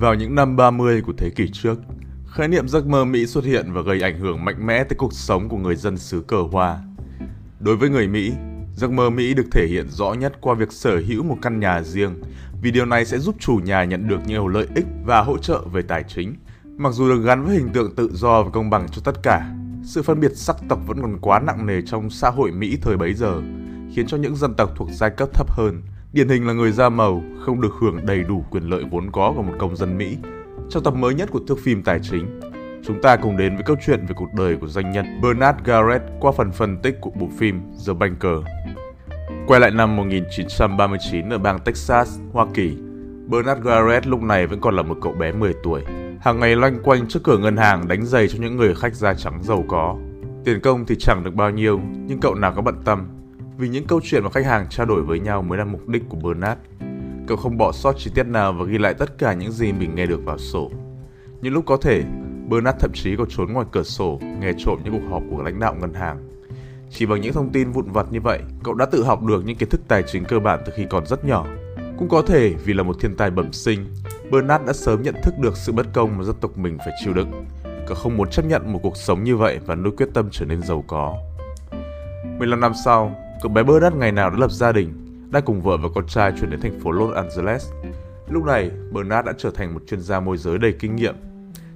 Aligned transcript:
Vào 0.00 0.14
những 0.14 0.34
năm 0.34 0.56
30 0.56 1.02
của 1.02 1.12
thế 1.16 1.30
kỷ 1.30 1.48
trước, 1.52 1.78
khái 2.26 2.48
niệm 2.48 2.68
giấc 2.68 2.86
mơ 2.86 3.04
Mỹ 3.04 3.26
xuất 3.26 3.44
hiện 3.44 3.72
và 3.72 3.82
gây 3.82 4.00
ảnh 4.00 4.18
hưởng 4.18 4.44
mạnh 4.44 4.66
mẽ 4.66 4.84
tới 4.84 4.96
cuộc 4.98 5.12
sống 5.12 5.48
của 5.48 5.56
người 5.56 5.76
dân 5.76 5.98
xứ 5.98 6.20
cờ 6.20 6.36
hoa. 6.52 6.78
Đối 7.60 7.76
với 7.76 7.90
người 7.90 8.08
Mỹ, 8.08 8.32
giấc 8.74 8.90
mơ 8.90 9.10
Mỹ 9.10 9.34
được 9.34 9.46
thể 9.52 9.66
hiện 9.66 9.86
rõ 9.88 10.12
nhất 10.12 10.32
qua 10.40 10.54
việc 10.54 10.72
sở 10.72 11.02
hữu 11.06 11.22
một 11.22 11.36
căn 11.42 11.60
nhà 11.60 11.82
riêng, 11.82 12.22
vì 12.62 12.70
điều 12.70 12.84
này 12.86 13.04
sẽ 13.04 13.18
giúp 13.18 13.36
chủ 13.38 13.60
nhà 13.64 13.84
nhận 13.84 14.08
được 14.08 14.26
nhiều 14.26 14.48
lợi 14.48 14.66
ích 14.74 14.86
và 15.04 15.22
hỗ 15.22 15.38
trợ 15.38 15.60
về 15.72 15.82
tài 15.82 16.04
chính. 16.08 16.34
Mặc 16.76 16.92
dù 16.92 17.08
được 17.08 17.22
gắn 17.24 17.44
với 17.44 17.56
hình 17.56 17.68
tượng 17.68 17.94
tự 17.94 18.10
do 18.14 18.42
và 18.42 18.50
công 18.50 18.70
bằng 18.70 18.86
cho 18.92 19.02
tất 19.04 19.22
cả, 19.22 19.54
sự 19.84 20.02
phân 20.02 20.20
biệt 20.20 20.32
sắc 20.34 20.56
tộc 20.68 20.78
vẫn 20.86 21.02
còn 21.02 21.18
quá 21.20 21.40
nặng 21.40 21.66
nề 21.66 21.82
trong 21.82 22.10
xã 22.10 22.30
hội 22.30 22.52
Mỹ 22.52 22.78
thời 22.82 22.96
bấy 22.96 23.14
giờ, 23.14 23.42
khiến 23.94 24.06
cho 24.06 24.16
những 24.16 24.36
dân 24.36 24.54
tộc 24.54 24.70
thuộc 24.76 24.88
giai 24.92 25.10
cấp 25.10 25.28
thấp 25.34 25.50
hơn, 25.50 25.82
điển 26.16 26.28
hình 26.28 26.46
là 26.46 26.52
người 26.52 26.72
da 26.72 26.88
màu, 26.88 27.22
không 27.40 27.60
được 27.60 27.74
hưởng 27.80 28.06
đầy 28.06 28.22
đủ 28.22 28.44
quyền 28.50 28.62
lợi 28.62 28.84
vốn 28.90 29.10
có 29.12 29.32
của 29.36 29.42
một 29.42 29.52
công 29.58 29.76
dân 29.76 29.98
Mỹ. 29.98 30.16
Trong 30.68 30.82
tập 30.82 30.94
mới 30.94 31.14
nhất 31.14 31.28
của 31.32 31.40
thước 31.48 31.58
phim 31.64 31.82
tài 31.82 31.98
chính, 32.02 32.40
chúng 32.84 33.02
ta 33.02 33.16
cùng 33.16 33.36
đến 33.36 33.54
với 33.54 33.64
câu 33.64 33.76
chuyện 33.86 34.06
về 34.06 34.14
cuộc 34.16 34.34
đời 34.36 34.56
của 34.56 34.66
doanh 34.66 34.90
nhân 34.90 35.20
Bernard 35.22 35.58
Garrett 35.64 36.04
qua 36.20 36.32
phần 36.32 36.52
phân 36.52 36.76
tích 36.82 36.96
của 37.00 37.10
bộ 37.10 37.28
phim 37.38 37.60
The 37.86 37.92
Banker. 37.92 38.38
Quay 39.46 39.60
lại 39.60 39.70
năm 39.70 39.96
1939 39.96 41.30
ở 41.30 41.38
bang 41.38 41.58
Texas, 41.58 42.18
Hoa 42.32 42.46
Kỳ, 42.54 42.76
Bernard 43.26 43.62
Garrett 43.62 44.06
lúc 44.06 44.22
này 44.22 44.46
vẫn 44.46 44.60
còn 44.60 44.76
là 44.76 44.82
một 44.82 44.98
cậu 45.02 45.12
bé 45.12 45.32
10 45.32 45.54
tuổi. 45.62 45.82
Hàng 46.20 46.40
ngày 46.40 46.56
loanh 46.56 46.78
quanh 46.82 47.08
trước 47.08 47.20
cửa 47.24 47.38
ngân 47.38 47.56
hàng 47.56 47.88
đánh 47.88 48.06
giày 48.06 48.28
cho 48.28 48.38
những 48.40 48.56
người 48.56 48.74
khách 48.74 48.94
da 48.94 49.14
trắng 49.14 49.42
giàu 49.42 49.64
có. 49.68 49.96
Tiền 50.44 50.60
công 50.60 50.86
thì 50.86 50.94
chẳng 50.98 51.24
được 51.24 51.34
bao 51.34 51.50
nhiêu, 51.50 51.80
nhưng 52.06 52.20
cậu 52.20 52.34
nào 52.34 52.52
có 52.56 52.62
bận 52.62 52.74
tâm. 52.84 53.06
Vì 53.58 53.68
những 53.68 53.86
câu 53.86 54.00
chuyện 54.04 54.24
mà 54.24 54.30
khách 54.30 54.46
hàng 54.46 54.66
trao 54.70 54.86
đổi 54.86 55.02
với 55.02 55.20
nhau 55.20 55.42
mới 55.42 55.58
là 55.58 55.64
mục 55.64 55.88
đích 55.88 56.02
của 56.08 56.16
Bernard. 56.16 56.60
Cậu 57.26 57.36
không 57.36 57.58
bỏ 57.58 57.72
sót 57.72 57.92
chi 57.98 58.10
tiết 58.14 58.26
nào 58.26 58.52
và 58.52 58.64
ghi 58.64 58.78
lại 58.78 58.94
tất 58.94 59.18
cả 59.18 59.32
những 59.32 59.52
gì 59.52 59.72
mình 59.72 59.94
nghe 59.94 60.06
được 60.06 60.24
vào 60.24 60.38
sổ. 60.38 60.70
Những 61.40 61.52
lúc 61.52 61.66
có 61.66 61.76
thể, 61.76 62.02
Bernard 62.48 62.78
thậm 62.80 62.90
chí 62.94 63.16
còn 63.16 63.28
trốn 63.30 63.52
ngoài 63.52 63.66
cửa 63.72 63.82
sổ 63.82 64.18
nghe 64.40 64.52
trộm 64.58 64.78
những 64.84 64.92
cuộc 64.92 65.08
họp 65.10 65.22
của 65.30 65.42
lãnh 65.42 65.60
đạo 65.60 65.74
ngân 65.80 65.94
hàng. 65.94 66.28
Chỉ 66.90 67.06
bằng 67.06 67.20
những 67.20 67.32
thông 67.32 67.52
tin 67.52 67.70
vụn 67.70 67.92
vặt 67.92 68.06
như 68.10 68.20
vậy, 68.20 68.40
cậu 68.64 68.74
đã 68.74 68.86
tự 68.86 69.04
học 69.04 69.22
được 69.22 69.44
những 69.44 69.56
kiến 69.56 69.68
thức 69.68 69.80
tài 69.88 70.02
chính 70.02 70.24
cơ 70.24 70.38
bản 70.38 70.60
từ 70.66 70.72
khi 70.76 70.86
còn 70.90 71.06
rất 71.06 71.24
nhỏ. 71.24 71.46
Cũng 71.98 72.08
có 72.08 72.22
thể 72.22 72.54
vì 72.64 72.74
là 72.74 72.82
một 72.82 72.96
thiên 73.00 73.16
tài 73.16 73.30
bẩm 73.30 73.52
sinh, 73.52 73.86
Bernard 74.30 74.66
đã 74.66 74.72
sớm 74.72 75.02
nhận 75.02 75.14
thức 75.22 75.34
được 75.38 75.56
sự 75.56 75.72
bất 75.72 75.86
công 75.92 76.18
mà 76.18 76.24
dân 76.24 76.36
tộc 76.40 76.58
mình 76.58 76.78
phải 76.78 76.94
chịu 77.04 77.14
đựng. 77.14 77.44
Cậu 77.86 77.96
không 77.96 78.16
muốn 78.16 78.30
chấp 78.30 78.44
nhận 78.44 78.72
một 78.72 78.80
cuộc 78.82 78.96
sống 78.96 79.24
như 79.24 79.36
vậy 79.36 79.58
và 79.66 79.74
nuôi 79.74 79.92
quyết 79.96 80.08
tâm 80.14 80.28
trở 80.30 80.44
nên 80.44 80.62
giàu 80.62 80.84
có. 80.86 81.14
15 82.38 82.60
năm 82.60 82.72
sau, 82.84 83.25
cậu 83.42 83.52
bé 83.52 83.62
Bernard 83.62 83.96
ngày 83.96 84.12
nào 84.12 84.30
đã 84.30 84.36
lập 84.38 84.50
gia 84.50 84.72
đình, 84.72 84.92
đang 85.30 85.44
cùng 85.44 85.62
vợ 85.62 85.76
và 85.76 85.88
con 85.94 86.06
trai 86.06 86.32
chuyển 86.40 86.50
đến 86.50 86.60
thành 86.60 86.80
phố 86.80 86.90
Los 86.90 87.14
Angeles. 87.14 87.70
Lúc 88.28 88.44
này, 88.44 88.70
Bernard 88.92 89.26
đã 89.26 89.32
trở 89.38 89.50
thành 89.50 89.74
một 89.74 89.80
chuyên 89.86 90.00
gia 90.00 90.20
môi 90.20 90.36
giới 90.36 90.58
đầy 90.58 90.72
kinh 90.72 90.96
nghiệm. 90.96 91.14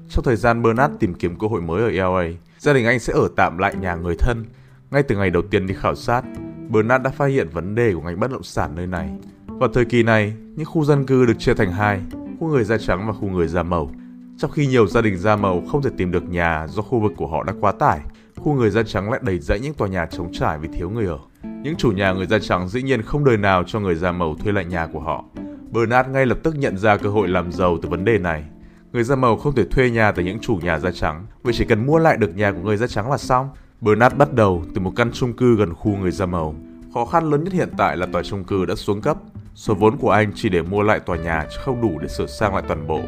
Trong 0.08 0.24
thời 0.24 0.36
gian 0.36 0.62
Bernard 0.62 0.94
tìm 1.00 1.14
kiếm 1.14 1.38
cơ 1.38 1.46
hội 1.46 1.60
mới 1.60 1.82
ở 1.82 1.90
LA, 1.90 2.28
gia 2.58 2.72
đình 2.72 2.86
anh 2.86 2.98
sẽ 2.98 3.12
ở 3.12 3.28
tạm 3.36 3.58
lại 3.58 3.74
nhà 3.74 3.94
người 3.94 4.14
thân 4.18 4.44
ngay 4.90 5.02
từ 5.02 5.16
ngày 5.16 5.30
đầu 5.30 5.42
tiên 5.42 5.66
đi 5.66 5.74
khảo 5.74 5.94
sát, 5.94 6.22
Bernard 6.68 7.04
đã 7.04 7.10
phát 7.10 7.26
hiện 7.26 7.48
vấn 7.52 7.74
đề 7.74 7.94
của 7.94 8.00
ngành 8.00 8.20
bất 8.20 8.30
động 8.30 8.42
sản 8.42 8.70
nơi 8.74 8.86
này. 8.86 9.10
Vào 9.46 9.68
thời 9.74 9.84
kỳ 9.84 10.02
này, 10.02 10.34
những 10.56 10.66
khu 10.66 10.84
dân 10.84 11.06
cư 11.06 11.26
được 11.26 11.38
chia 11.38 11.54
thành 11.54 11.72
hai, 11.72 12.00
khu 12.40 12.48
người 12.48 12.64
da 12.64 12.78
trắng 12.78 13.06
và 13.06 13.12
khu 13.12 13.28
người 13.28 13.48
da 13.48 13.62
màu. 13.62 13.90
Trong 14.38 14.50
khi 14.50 14.66
nhiều 14.66 14.86
gia 14.86 15.00
đình 15.02 15.18
da 15.18 15.36
màu 15.36 15.62
không 15.72 15.82
thể 15.82 15.90
tìm 15.96 16.10
được 16.10 16.28
nhà 16.28 16.66
do 16.68 16.82
khu 16.82 17.00
vực 17.00 17.12
của 17.16 17.26
họ 17.26 17.42
đã 17.42 17.52
quá 17.60 17.72
tải, 17.72 18.00
khu 18.36 18.54
người 18.54 18.70
da 18.70 18.82
trắng 18.82 19.10
lại 19.10 19.20
đầy 19.22 19.38
dãy 19.38 19.60
những 19.60 19.74
tòa 19.74 19.88
nhà 19.88 20.06
trống 20.06 20.32
trải 20.32 20.58
vì 20.58 20.68
thiếu 20.68 20.90
người 20.90 21.06
ở. 21.06 21.18
Những 21.62 21.76
chủ 21.76 21.92
nhà 21.92 22.12
người 22.12 22.26
da 22.26 22.38
trắng 22.38 22.68
dĩ 22.68 22.82
nhiên 22.82 23.02
không 23.02 23.24
đời 23.24 23.36
nào 23.36 23.64
cho 23.66 23.80
người 23.80 23.94
da 23.94 24.12
màu 24.12 24.34
thuê 24.34 24.52
lại 24.52 24.64
nhà 24.64 24.86
của 24.92 25.00
họ. 25.00 25.24
Bernard 25.70 26.08
ngay 26.08 26.26
lập 26.26 26.38
tức 26.42 26.56
nhận 26.58 26.78
ra 26.78 26.96
cơ 26.96 27.08
hội 27.08 27.28
làm 27.28 27.52
giàu 27.52 27.78
từ 27.82 27.88
vấn 27.88 28.04
đề 28.04 28.18
này. 28.18 28.44
Người 28.92 29.04
da 29.04 29.16
màu 29.16 29.36
không 29.36 29.54
thể 29.54 29.64
thuê 29.64 29.90
nhà 29.90 30.12
từ 30.12 30.22
những 30.22 30.38
chủ 30.40 30.58
nhà 30.62 30.78
da 30.78 30.90
trắng, 30.90 31.26
vì 31.44 31.52
chỉ 31.52 31.64
cần 31.64 31.86
mua 31.86 31.98
lại 31.98 32.16
được 32.16 32.36
nhà 32.36 32.52
của 32.52 32.58
người 32.58 32.76
da 32.76 32.86
trắng 32.86 33.10
là 33.10 33.18
xong. 33.18 33.48
Bernard 33.80 34.16
bắt 34.16 34.32
đầu 34.32 34.64
từ 34.74 34.80
một 34.80 34.92
căn 34.96 35.10
chung 35.12 35.32
cư 35.32 35.56
gần 35.56 35.74
khu 35.74 35.96
người 35.96 36.10
da 36.10 36.26
màu. 36.26 36.54
Khó 36.94 37.04
khăn 37.04 37.30
lớn 37.30 37.44
nhất 37.44 37.52
hiện 37.52 37.68
tại 37.76 37.96
là 37.96 38.06
tòa 38.06 38.22
chung 38.22 38.44
cư 38.44 38.64
đã 38.64 38.74
xuống 38.74 39.00
cấp. 39.00 39.16
Số 39.54 39.74
vốn 39.74 39.96
của 39.96 40.10
anh 40.10 40.32
chỉ 40.34 40.48
để 40.48 40.62
mua 40.62 40.82
lại 40.82 41.00
tòa 41.00 41.16
nhà 41.16 41.46
chứ 41.50 41.56
không 41.64 41.80
đủ 41.80 41.98
để 42.02 42.08
sửa 42.08 42.26
sang 42.26 42.54
lại 42.54 42.64
toàn 42.68 42.86
bộ. 42.86 43.00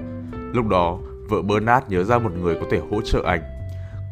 Lúc 0.53 0.69
đó, 0.69 0.99
vợ 1.29 1.43
Bernard 1.43 1.87
nhớ 1.89 2.05
ra 2.05 2.19
một 2.19 2.33
người 2.43 2.55
có 2.55 2.67
thể 2.71 2.81
hỗ 2.91 3.01
trợ 3.01 3.23
anh. 3.27 3.41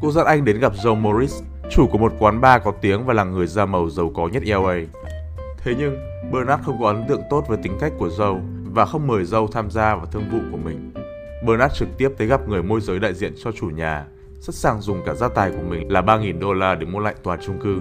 Cô 0.03 0.12
dẫn 0.12 0.27
anh 0.27 0.45
đến 0.45 0.61
gặp 0.61 0.72
Joe 0.72 0.95
Morris, 0.95 1.43
chủ 1.71 1.87
của 1.87 1.99
một 1.99 2.13
quán 2.19 2.41
bar 2.41 2.63
có 2.63 2.73
tiếng 2.81 3.07
và 3.07 3.15
là 3.15 3.25
người 3.25 3.47
da 3.47 3.67
màu 3.67 3.91
giàu 3.91 4.11
có 4.15 4.29
nhất 4.29 4.43
LA. 4.47 4.75
Thế 5.59 5.75
nhưng, 5.79 5.97
Bernard 6.33 6.63
không 6.65 6.81
có 6.81 6.87
ấn 6.87 7.05
tượng 7.09 7.23
tốt 7.31 7.45
với 7.49 7.59
tính 7.63 7.77
cách 7.81 7.93
của 7.99 8.09
Joe 8.09 8.41
và 8.65 8.85
không 8.85 9.07
mời 9.07 9.25
Joe 9.25 9.47
tham 9.47 9.71
gia 9.71 9.95
vào 9.95 10.07
thương 10.07 10.31
vụ 10.33 10.39
của 10.51 10.57
mình. 10.57 10.93
Bernard 11.47 11.75
trực 11.75 11.89
tiếp 11.99 12.09
tới 12.19 12.27
gặp 12.27 12.49
người 12.49 12.63
môi 12.63 12.81
giới 12.81 12.99
đại 12.99 13.15
diện 13.15 13.33
cho 13.45 13.53
chủ 13.53 13.67
nhà 13.67 14.07
sẵn 14.41 14.55
sàng 14.55 14.81
dùng 14.81 15.03
cả 15.07 15.15
gia 15.15 15.29
tài 15.29 15.51
của 15.51 15.63
mình 15.69 15.93
là 15.93 16.01
3.000 16.01 16.39
đô 16.39 16.53
la 16.53 16.75
để 16.75 16.87
mua 16.87 16.99
lại 16.99 17.15
tòa 17.23 17.37
chung 17.47 17.59
cư. 17.63 17.81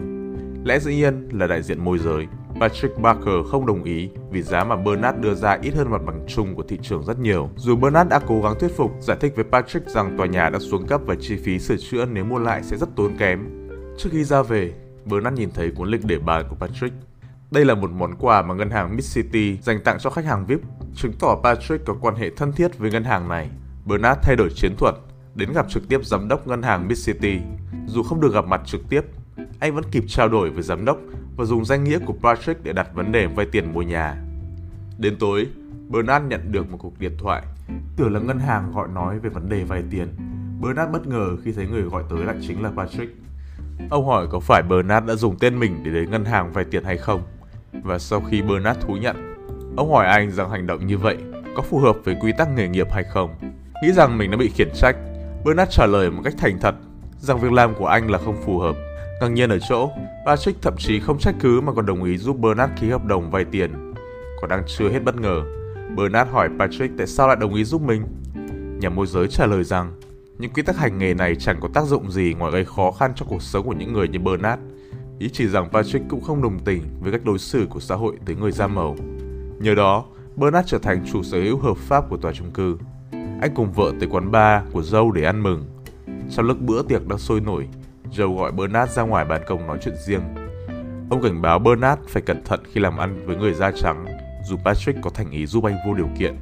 Lẽ 0.65 0.79
dĩ 0.79 0.95
nhiên 0.95 1.29
là 1.31 1.47
đại 1.47 1.61
diện 1.61 1.83
môi 1.83 1.97
giới. 1.97 2.27
Patrick 2.59 2.99
Barker 2.99 3.45
không 3.51 3.65
đồng 3.65 3.83
ý 3.83 4.09
vì 4.31 4.41
giá 4.41 4.63
mà 4.63 4.75
Bernard 4.75 5.19
đưa 5.19 5.33
ra 5.33 5.57
ít 5.61 5.73
hơn 5.75 5.91
mặt 5.91 6.01
bằng 6.05 6.25
chung 6.27 6.55
của 6.55 6.63
thị 6.63 6.79
trường 6.81 7.03
rất 7.03 7.19
nhiều. 7.19 7.49
Dù 7.55 7.75
Bernard 7.75 8.09
đã 8.09 8.19
cố 8.27 8.41
gắng 8.41 8.59
thuyết 8.59 8.77
phục, 8.77 8.91
giải 9.01 9.17
thích 9.21 9.33
với 9.35 9.45
Patrick 9.51 9.87
rằng 9.89 10.17
tòa 10.17 10.27
nhà 10.27 10.49
đã 10.49 10.59
xuống 10.59 10.87
cấp 10.87 11.01
và 11.05 11.15
chi 11.19 11.37
phí 11.43 11.59
sửa 11.59 11.77
chữa 11.77 12.05
nếu 12.05 12.23
mua 12.23 12.39
lại 12.39 12.63
sẽ 12.63 12.77
rất 12.77 12.89
tốn 12.95 13.17
kém. 13.17 13.58
Trước 13.99 14.09
khi 14.11 14.23
ra 14.23 14.41
về, 14.41 14.73
Bernard 15.05 15.37
nhìn 15.37 15.49
thấy 15.53 15.71
cuốn 15.71 15.89
lịch 15.89 16.05
để 16.05 16.19
bàn 16.19 16.45
của 16.49 16.55
Patrick. 16.55 16.95
Đây 17.51 17.65
là 17.65 17.75
một 17.75 17.91
món 17.91 18.15
quà 18.15 18.41
mà 18.41 18.53
ngân 18.53 18.69
hàng 18.69 18.95
Mid 18.95 19.15
City 19.15 19.57
dành 19.61 19.83
tặng 19.83 19.97
cho 19.99 20.09
khách 20.09 20.25
hàng 20.25 20.45
VIP, 20.45 20.59
chứng 20.95 21.13
tỏ 21.19 21.39
Patrick 21.43 21.85
có 21.85 21.95
quan 22.01 22.15
hệ 22.15 22.29
thân 22.29 22.51
thiết 22.51 22.77
với 22.77 22.91
ngân 22.91 23.03
hàng 23.03 23.29
này. 23.29 23.49
Bernard 23.85 24.19
thay 24.23 24.35
đổi 24.35 24.49
chiến 24.55 24.75
thuật, 24.77 24.95
đến 25.35 25.53
gặp 25.53 25.65
trực 25.69 25.87
tiếp 25.89 26.05
giám 26.05 26.27
đốc 26.27 26.47
ngân 26.47 26.61
hàng 26.61 26.87
Mid 26.87 27.05
City. 27.07 27.39
Dù 27.87 28.03
không 28.03 28.21
được 28.21 28.33
gặp 28.33 28.45
mặt 28.45 28.61
trực 28.65 28.81
tiếp, 28.89 29.01
anh 29.59 29.75
vẫn 29.75 29.83
kịp 29.91 30.03
trao 30.07 30.29
đổi 30.29 30.49
với 30.49 30.63
giám 30.63 30.85
đốc 30.85 30.97
và 31.37 31.45
dùng 31.45 31.65
danh 31.65 31.83
nghĩa 31.83 31.99
của 32.05 32.15
Patrick 32.21 32.63
để 32.63 32.73
đặt 32.73 32.87
vấn 32.93 33.11
đề 33.11 33.27
vay 33.27 33.45
tiền 33.51 33.73
mua 33.73 33.81
nhà. 33.81 34.23
Đến 34.97 35.15
tối, 35.19 35.47
Bernard 35.89 36.25
nhận 36.25 36.51
được 36.51 36.71
một 36.71 36.77
cuộc 36.77 36.99
điện 36.99 37.17
thoại, 37.17 37.43
tưởng 37.95 38.13
là 38.13 38.19
ngân 38.19 38.39
hàng 38.39 38.71
gọi 38.71 38.87
nói 38.87 39.19
về 39.19 39.29
vấn 39.29 39.49
đề 39.49 39.63
vay 39.63 39.83
tiền. 39.91 40.07
Bernard 40.61 40.91
bất 40.91 41.07
ngờ 41.07 41.37
khi 41.43 41.51
thấy 41.51 41.67
người 41.67 41.81
gọi 41.81 42.03
tới 42.09 42.25
lại 42.25 42.35
chính 42.47 42.63
là 42.63 42.71
Patrick. 42.77 43.18
Ông 43.89 44.05
hỏi 44.05 44.27
có 44.31 44.39
phải 44.39 44.63
Bernard 44.63 45.07
đã 45.07 45.15
dùng 45.15 45.35
tên 45.39 45.59
mình 45.59 45.83
để 45.83 45.91
đến 45.91 46.11
ngân 46.11 46.25
hàng 46.25 46.53
vay 46.53 46.65
tiền 46.65 46.83
hay 46.83 46.97
không? 46.97 47.21
Và 47.83 47.99
sau 47.99 48.21
khi 48.21 48.41
Bernard 48.41 48.79
thú 48.79 48.93
nhận, 48.93 49.35
ông 49.77 49.91
hỏi 49.91 50.05
anh 50.05 50.31
rằng 50.31 50.49
hành 50.49 50.67
động 50.67 50.87
như 50.87 50.97
vậy 50.97 51.17
có 51.55 51.61
phù 51.61 51.79
hợp 51.79 51.97
với 52.03 52.15
quy 52.21 52.31
tắc 52.37 52.49
nghề 52.55 52.67
nghiệp 52.67 52.87
hay 52.91 53.03
không. 53.03 53.35
Nghĩ 53.83 53.91
rằng 53.91 54.17
mình 54.17 54.31
đã 54.31 54.37
bị 54.37 54.49
khiển 54.49 54.69
trách, 54.75 54.95
Bernard 55.45 55.71
trả 55.71 55.85
lời 55.85 56.11
một 56.11 56.21
cách 56.23 56.33
thành 56.37 56.59
thật 56.61 56.75
rằng 57.17 57.39
việc 57.39 57.51
làm 57.51 57.75
của 57.75 57.85
anh 57.85 58.11
là 58.11 58.17
không 58.17 58.41
phù 58.45 58.59
hợp. 58.59 58.75
Ngạc 59.21 59.27
nhiên 59.27 59.49
ở 59.49 59.59
chỗ, 59.69 59.89
Patrick 60.25 60.61
thậm 60.61 60.73
chí 60.77 60.99
không 60.99 61.19
trách 61.19 61.35
cứ 61.39 61.61
mà 61.61 61.73
còn 61.73 61.85
đồng 61.85 62.03
ý 62.03 62.17
giúp 62.17 62.39
Bernard 62.39 62.73
ký 62.81 62.89
hợp 62.89 63.05
đồng 63.05 63.31
vay 63.31 63.45
tiền. 63.45 63.93
Còn 64.41 64.49
đang 64.49 64.63
chưa 64.67 64.89
hết 64.89 65.03
bất 65.03 65.15
ngờ, 65.15 65.43
Bernard 65.95 66.31
hỏi 66.31 66.49
Patrick 66.59 66.97
tại 66.97 67.07
sao 67.07 67.27
lại 67.27 67.37
đồng 67.39 67.53
ý 67.53 67.63
giúp 67.63 67.81
mình. 67.81 68.03
Nhà 68.79 68.89
môi 68.89 69.07
giới 69.07 69.27
trả 69.27 69.45
lời 69.45 69.63
rằng 69.63 69.91
những 70.39 70.53
quy 70.53 70.63
tắc 70.63 70.77
hành 70.77 70.97
nghề 70.97 71.13
này 71.13 71.35
chẳng 71.35 71.59
có 71.61 71.69
tác 71.73 71.85
dụng 71.85 72.11
gì 72.11 72.35
ngoài 72.39 72.51
gây 72.51 72.65
khó 72.65 72.91
khăn 72.91 73.13
cho 73.15 73.25
cuộc 73.29 73.41
sống 73.41 73.65
của 73.65 73.73
những 73.73 73.93
người 73.93 74.07
như 74.07 74.19
Bernard. 74.19 74.61
Ý 75.19 75.29
chỉ 75.29 75.47
rằng 75.47 75.69
Patrick 75.69 76.09
cũng 76.09 76.21
không 76.21 76.41
đồng 76.41 76.59
tình 76.59 76.83
với 76.99 77.11
cách 77.11 77.25
đối 77.25 77.39
xử 77.39 77.67
của 77.69 77.79
xã 77.79 77.95
hội 77.95 78.15
tới 78.25 78.35
người 78.35 78.51
da 78.51 78.67
màu. 78.67 78.95
Nhờ 79.59 79.75
đó, 79.75 80.05
Bernard 80.35 80.69
trở 80.69 80.77
thành 80.79 81.05
chủ 81.11 81.23
sở 81.23 81.37
hữu 81.41 81.57
hợp 81.57 81.77
pháp 81.77 82.09
của 82.09 82.17
tòa 82.17 82.31
chung 82.33 82.51
cư 82.51 82.77
anh 83.41 83.51
cùng 83.55 83.71
vợ 83.71 83.91
tới 83.99 84.09
quán 84.11 84.31
bar 84.31 84.63
của 84.71 84.81
dâu 84.81 85.11
để 85.11 85.23
ăn 85.23 85.43
mừng. 85.43 85.65
Trong 86.31 86.45
lúc 86.45 86.61
bữa 86.61 86.83
tiệc 86.83 87.07
đang 87.07 87.19
sôi 87.19 87.41
nổi, 87.41 87.67
Joe 88.11 88.35
gọi 88.35 88.51
Bernard 88.51 88.93
ra 88.93 89.03
ngoài 89.03 89.25
ban 89.25 89.41
công 89.47 89.67
nói 89.67 89.77
chuyện 89.81 89.95
riêng. 90.07 90.21
Ông 91.09 91.21
cảnh 91.21 91.41
báo 91.41 91.59
Bernard 91.59 92.01
phải 92.07 92.21
cẩn 92.21 92.43
thận 92.43 92.59
khi 92.71 92.81
làm 92.81 92.97
ăn 92.97 93.25
với 93.25 93.35
người 93.35 93.53
da 93.53 93.71
trắng, 93.71 94.05
dù 94.45 94.57
Patrick 94.65 95.01
có 95.01 95.09
thành 95.09 95.31
ý 95.31 95.45
giúp 95.45 95.63
anh 95.63 95.75
vô 95.87 95.93
điều 95.93 96.09
kiện. 96.19 96.35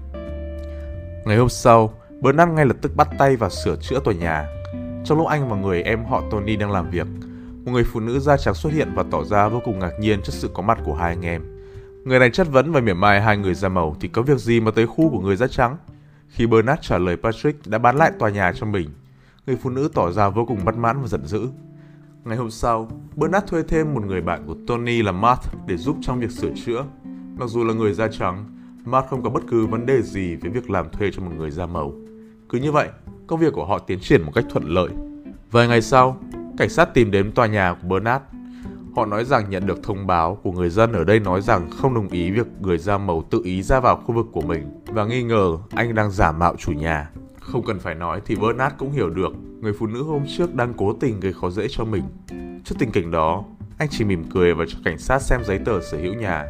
Ngày 1.26 1.38
hôm 1.38 1.50
sau, 1.50 1.94
Bernard 2.22 2.52
ngay 2.52 2.66
lập 2.66 2.78
tức 2.82 2.96
bắt 2.96 3.08
tay 3.18 3.36
vào 3.36 3.50
sửa 3.50 3.76
chữa 3.76 4.00
tòa 4.00 4.14
nhà. 4.14 4.46
Trong 5.06 5.18
lúc 5.18 5.28
anh 5.28 5.50
và 5.50 5.56
người 5.56 5.82
em 5.82 6.06
họ 6.06 6.24
Tony 6.32 6.56
đang 6.56 6.72
làm 6.72 6.90
việc, 6.90 7.08
một 7.66 7.72
người 7.72 7.84
phụ 7.84 8.00
nữ 8.00 8.20
da 8.20 8.38
trắng 8.38 8.54
xuất 8.54 8.74
hiện 8.74 8.92
và 8.96 9.04
tỏ 9.12 9.24
ra 9.24 9.48
vô 9.48 9.62
cùng 9.66 9.80
ngạc 9.80 9.92
nhiên 10.00 10.22
trước 10.24 10.34
sự 10.34 10.50
có 10.54 10.62
mặt 10.62 10.80
của 10.86 10.94
hai 10.96 11.10
anh 11.10 11.26
em. 11.26 11.42
Người 12.04 12.20
này 12.20 12.30
chất 12.30 12.48
vấn 12.52 12.72
và 12.72 12.82
mỉa 12.82 12.94
mai 12.94 13.22
hai 13.22 13.38
người 13.38 13.54
da 13.54 13.70
màu 13.70 13.96
thì 14.00 14.08
có 14.08 14.22
việc 14.22 14.38
gì 14.38 14.60
mà 14.60 14.72
tới 14.72 14.88
khu 14.88 15.10
của 15.10 15.20
người 15.20 15.36
da 15.36 15.48
trắng. 15.48 15.78
Khi 16.28 16.48
Bernard 16.48 16.82
trả 16.82 16.98
lời 16.98 17.18
Patrick 17.18 17.68
đã 17.68 17.78
bán 17.78 17.96
lại 17.96 18.12
tòa 18.20 18.30
nhà 18.30 18.54
cho 18.56 18.66
mình, 18.66 18.90
người 19.48 19.58
phụ 19.62 19.70
nữ 19.70 19.90
tỏ 19.94 20.12
ra 20.12 20.30
vô 20.30 20.46
cùng 20.46 20.66
bất 20.66 20.78
mãn 20.78 21.02
và 21.02 21.08
giận 21.08 21.26
dữ. 21.26 21.48
Ngày 22.26 22.38
hôm 22.38 22.52
sau, 22.52 22.90
Bernard 23.16 23.48
thuê 23.48 23.64
thêm 23.64 23.94
một 23.94 24.06
người 24.06 24.22
bạn 24.22 24.44
của 24.48 24.56
Tony 24.68 25.02
là 25.02 25.12
Matt 25.12 25.42
để 25.68 25.78
giúp 25.78 25.98
trong 26.02 26.20
việc 26.20 26.32
sửa 26.32 26.52
chữa. 26.66 26.86
Mặc 27.38 27.50
dù 27.50 27.64
là 27.64 27.74
người 27.74 27.94
da 27.94 28.08
trắng, 28.08 28.46
Matt 28.86 29.08
không 29.10 29.24
có 29.24 29.30
bất 29.30 29.44
cứ 29.50 29.66
vấn 29.66 29.86
đề 29.86 30.02
gì 30.02 30.36
với 30.36 30.52
việc 30.52 30.70
làm 30.70 30.90
thuê 30.90 31.10
cho 31.14 31.22
một 31.22 31.32
người 31.38 31.52
da 31.52 31.66
màu. 31.66 31.94
Cứ 32.50 32.58
như 32.58 32.72
vậy, 32.72 32.90
công 33.28 33.40
việc 33.40 33.54
của 33.54 33.66
họ 33.66 33.80
tiến 33.80 34.00
triển 34.00 34.22
một 34.22 34.32
cách 34.36 34.46
thuận 34.50 34.64
lợi. 34.70 34.90
Vài 35.52 35.68
ngày 35.68 35.82
sau, 35.82 36.18
cảnh 36.58 36.70
sát 36.70 36.94
tìm 36.94 37.12
đến 37.12 37.32
tòa 37.32 37.48
nhà 37.48 37.74
của 37.74 37.88
Bernard. 37.88 38.24
Họ 38.96 39.06
nói 39.06 39.26
rằng 39.26 39.50
nhận 39.50 39.66
được 39.66 39.84
thông 39.84 40.08
báo 40.08 40.36
của 40.44 40.52
người 40.52 40.70
dân 40.70 40.94
ở 40.94 41.04
đây 41.04 41.20
nói 41.20 41.42
rằng 41.42 41.70
không 41.72 41.94
đồng 41.94 42.08
ý 42.08 42.32
việc 42.32 42.48
người 42.62 42.78
da 42.78 42.98
màu 42.98 43.24
tự 43.30 43.42
ý 43.44 43.62
ra 43.62 43.80
vào 43.80 43.96
khu 43.96 44.16
vực 44.16 44.26
của 44.32 44.42
mình 44.42 44.82
và 44.86 45.06
nghi 45.06 45.24
ngờ 45.24 45.58
anh 45.70 45.96
đang 45.96 46.12
giả 46.12 46.32
mạo 46.32 46.56
chủ 46.58 46.72
nhà. 46.72 47.10
Không 47.40 47.66
cần 47.66 47.80
phải 47.80 47.96
nói 47.96 48.22
thì 48.26 48.36
Bernard 48.36 48.76
cũng 48.78 48.92
hiểu 48.92 49.10
được 49.10 49.32
người 49.62 49.74
phụ 49.80 49.88
nữ 49.88 50.04
hôm 50.04 50.22
trước 50.38 50.56
đang 50.56 50.74
cố 50.78 50.94
tình 50.94 51.20
gây 51.20 51.34
khó 51.34 51.50
dễ 51.50 51.68
cho 51.70 51.86
mình. 51.86 52.04
Trước 52.64 52.76
tình 52.80 52.92
cảnh 52.92 53.12
đó, 53.12 53.44
anh 53.78 53.88
chỉ 53.92 54.06
mỉm 54.06 54.24
cười 54.34 54.54
và 54.54 54.66
cho 54.68 54.78
cảnh 54.86 54.98
sát 54.98 55.22
xem 55.22 55.44
giấy 55.44 55.60
tờ 55.66 55.82
sở 55.82 55.98
hữu 55.98 56.14
nhà. 56.14 56.46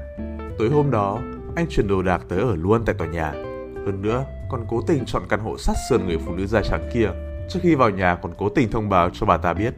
Tối 0.57 0.69
hôm 0.69 0.91
đó, 0.91 1.19
anh 1.55 1.65
chuyển 1.69 1.87
đồ 1.87 2.01
đạc 2.01 2.21
tới 2.29 2.39
ở 2.39 2.55
luôn 2.55 2.81
tại 2.85 2.95
tòa 2.97 3.07
nhà. 3.07 3.31
Hơn 3.85 4.01
nữa, 4.01 4.25
còn 4.49 4.65
cố 4.69 4.81
tình 4.87 5.05
chọn 5.05 5.23
căn 5.29 5.39
hộ 5.39 5.57
sát 5.57 5.73
sườn 5.89 6.07
người 6.07 6.17
phụ 6.25 6.35
nữ 6.35 6.47
da 6.47 6.61
trắng 6.61 6.89
kia. 6.93 7.09
Trước 7.49 7.59
khi 7.63 7.75
vào 7.75 7.89
nhà 7.89 8.15
còn 8.15 8.31
cố 8.37 8.49
tình 8.49 8.71
thông 8.71 8.89
báo 8.89 9.09
cho 9.13 9.25
bà 9.25 9.37
ta 9.37 9.53
biết. 9.53 9.73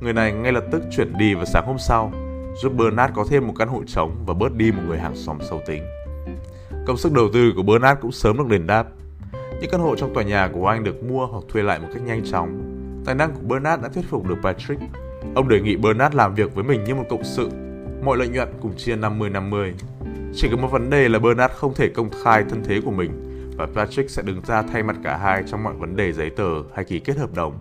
Người 0.00 0.12
này 0.12 0.32
ngay 0.32 0.52
lập 0.52 0.64
tức 0.72 0.82
chuyển 0.90 1.18
đi 1.18 1.34
vào 1.34 1.44
sáng 1.44 1.66
hôm 1.66 1.76
sau, 1.78 2.12
giúp 2.62 2.72
Bernard 2.76 3.14
có 3.14 3.24
thêm 3.30 3.46
một 3.46 3.54
căn 3.58 3.68
hộ 3.68 3.82
trống 3.86 4.16
và 4.26 4.34
bớt 4.34 4.54
đi 4.54 4.72
một 4.72 4.82
người 4.86 4.98
hàng 4.98 5.16
xóm 5.16 5.38
sâu 5.50 5.60
tính. 5.66 5.82
Công 6.86 6.96
sức 6.96 7.12
đầu 7.12 7.28
tư 7.32 7.52
của 7.56 7.62
Bernard 7.62 8.00
cũng 8.00 8.12
sớm 8.12 8.36
được 8.36 8.48
đền 8.48 8.66
đáp. 8.66 8.86
Những 9.60 9.70
căn 9.70 9.80
hộ 9.80 9.96
trong 9.96 10.14
tòa 10.14 10.22
nhà 10.22 10.50
của 10.52 10.66
anh 10.66 10.84
được 10.84 11.04
mua 11.04 11.26
hoặc 11.26 11.44
thuê 11.48 11.62
lại 11.62 11.78
một 11.78 11.88
cách 11.94 12.02
nhanh 12.02 12.24
chóng. 12.24 12.62
Tài 13.06 13.14
năng 13.14 13.34
của 13.34 13.42
Bernard 13.42 13.82
đã 13.82 13.88
thuyết 13.88 14.04
phục 14.10 14.28
được 14.28 14.36
Patrick. 14.42 14.82
Ông 15.34 15.48
đề 15.48 15.60
nghị 15.60 15.76
Bernard 15.76 16.16
làm 16.16 16.34
việc 16.34 16.54
với 16.54 16.64
mình 16.64 16.84
như 16.84 16.94
một 16.94 17.04
cộng 17.08 17.24
sự. 17.24 17.50
Mọi 18.04 18.18
lợi 18.18 18.28
nhuận 18.28 18.48
cùng 18.60 18.76
chia 18.76 18.96
50-50. 18.96 19.72
Chỉ 20.34 20.48
có 20.50 20.56
một 20.56 20.68
vấn 20.68 20.90
đề 20.90 21.08
là 21.08 21.18
Bernard 21.18 21.54
không 21.54 21.74
thể 21.74 21.88
công 21.88 22.10
khai 22.22 22.44
thân 22.50 22.64
thế 22.64 22.80
của 22.84 22.90
mình 22.90 23.25
và 23.56 23.66
Patrick 23.74 24.10
sẽ 24.10 24.22
đứng 24.22 24.40
ra 24.46 24.62
thay 24.62 24.82
mặt 24.82 24.96
cả 25.04 25.16
hai 25.16 25.42
trong 25.46 25.62
mọi 25.62 25.74
vấn 25.74 25.96
đề 25.96 26.12
giấy 26.12 26.30
tờ 26.30 26.62
hay 26.74 26.84
ký 26.84 27.00
kết 27.00 27.16
hợp 27.16 27.34
đồng. 27.34 27.58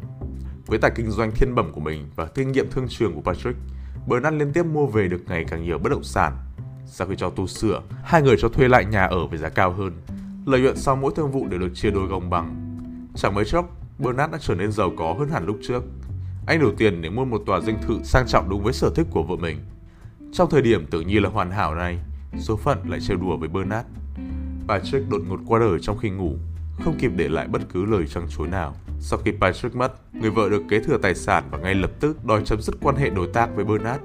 Với 0.65 0.79
tài 0.79 0.91
kinh 0.95 1.11
doanh 1.11 1.31
thiên 1.31 1.55
bẩm 1.55 1.71
của 1.71 1.81
mình 1.81 2.09
và 2.15 2.25
kinh 2.25 2.51
nghiệm 2.51 2.71
thương 2.71 2.85
trường 2.89 3.13
của 3.13 3.21
Patrick, 3.21 3.59
Bernard 4.07 4.37
liên 4.37 4.53
tiếp 4.53 4.63
mua 4.63 4.85
về 4.85 5.07
được 5.07 5.21
ngày 5.27 5.45
càng 5.47 5.63
nhiều 5.63 5.77
bất 5.77 5.89
động 5.89 6.03
sản. 6.03 6.37
Sau 6.85 7.07
khi 7.07 7.15
cho 7.17 7.29
tu 7.29 7.47
sửa, 7.47 7.81
hai 8.03 8.21
người 8.21 8.35
cho 8.39 8.49
thuê 8.49 8.67
lại 8.67 8.85
nhà 8.85 9.05
ở 9.05 9.27
với 9.27 9.37
giá 9.37 9.49
cao 9.49 9.71
hơn. 9.71 9.93
Lợi 10.45 10.61
nhuận 10.61 10.77
sau 10.77 10.95
mỗi 10.95 11.13
thương 11.15 11.31
vụ 11.31 11.47
đều 11.47 11.59
được 11.59 11.71
chia 11.73 11.91
đôi 11.91 12.07
công 12.09 12.29
bằng. 12.29 12.77
Chẳng 13.15 13.35
mấy 13.35 13.45
chốc, 13.45 13.69
Bernard 13.99 14.33
đã 14.33 14.39
trở 14.41 14.55
nên 14.55 14.71
giàu 14.71 14.91
có 14.97 15.15
hơn 15.19 15.29
hẳn 15.29 15.45
lúc 15.45 15.57
trước. 15.67 15.83
Anh 16.47 16.59
đủ 16.59 16.71
tiền 16.77 17.01
để 17.01 17.09
mua 17.09 17.25
một 17.25 17.41
tòa 17.45 17.61
dinh 17.61 17.77
thự 17.81 17.99
sang 18.03 18.27
trọng 18.27 18.49
đúng 18.49 18.63
với 18.63 18.73
sở 18.73 18.89
thích 18.95 19.07
của 19.11 19.23
vợ 19.23 19.35
mình. 19.35 19.57
Trong 20.33 20.49
thời 20.49 20.61
điểm 20.61 20.85
tưởng 20.91 21.07
như 21.07 21.19
là 21.19 21.29
hoàn 21.29 21.51
hảo 21.51 21.75
này, 21.75 21.99
số 22.39 22.55
phận 22.55 22.89
lại 22.89 22.99
trêu 22.99 23.17
đùa 23.17 23.37
với 23.37 23.49
Bernard. 23.49 23.87
Patrick 24.67 25.09
đột 25.09 25.21
ngột 25.27 25.39
qua 25.47 25.59
đời 25.59 25.79
trong 25.81 25.97
khi 25.97 26.09
ngủ, 26.09 26.31
không 26.83 26.97
kịp 26.99 27.11
để 27.15 27.27
lại 27.27 27.47
bất 27.47 27.61
cứ 27.73 27.85
lời 27.85 28.05
trăng 28.07 28.27
chối 28.37 28.47
nào. 28.47 28.75
Sau 28.99 29.19
khi 29.25 29.31
Patrick 29.31 29.75
mất, 29.75 29.93
người 30.13 30.31
vợ 30.31 30.49
được 30.49 30.63
kế 30.69 30.79
thừa 30.79 30.97
tài 30.97 31.15
sản 31.15 31.43
và 31.51 31.57
ngay 31.57 31.75
lập 31.75 31.91
tức 31.99 32.25
đòi 32.25 32.41
chấm 32.45 32.61
dứt 32.61 32.75
quan 32.81 32.95
hệ 32.95 33.09
đối 33.09 33.27
tác 33.27 33.49
với 33.55 33.65
Bernard. 33.65 34.03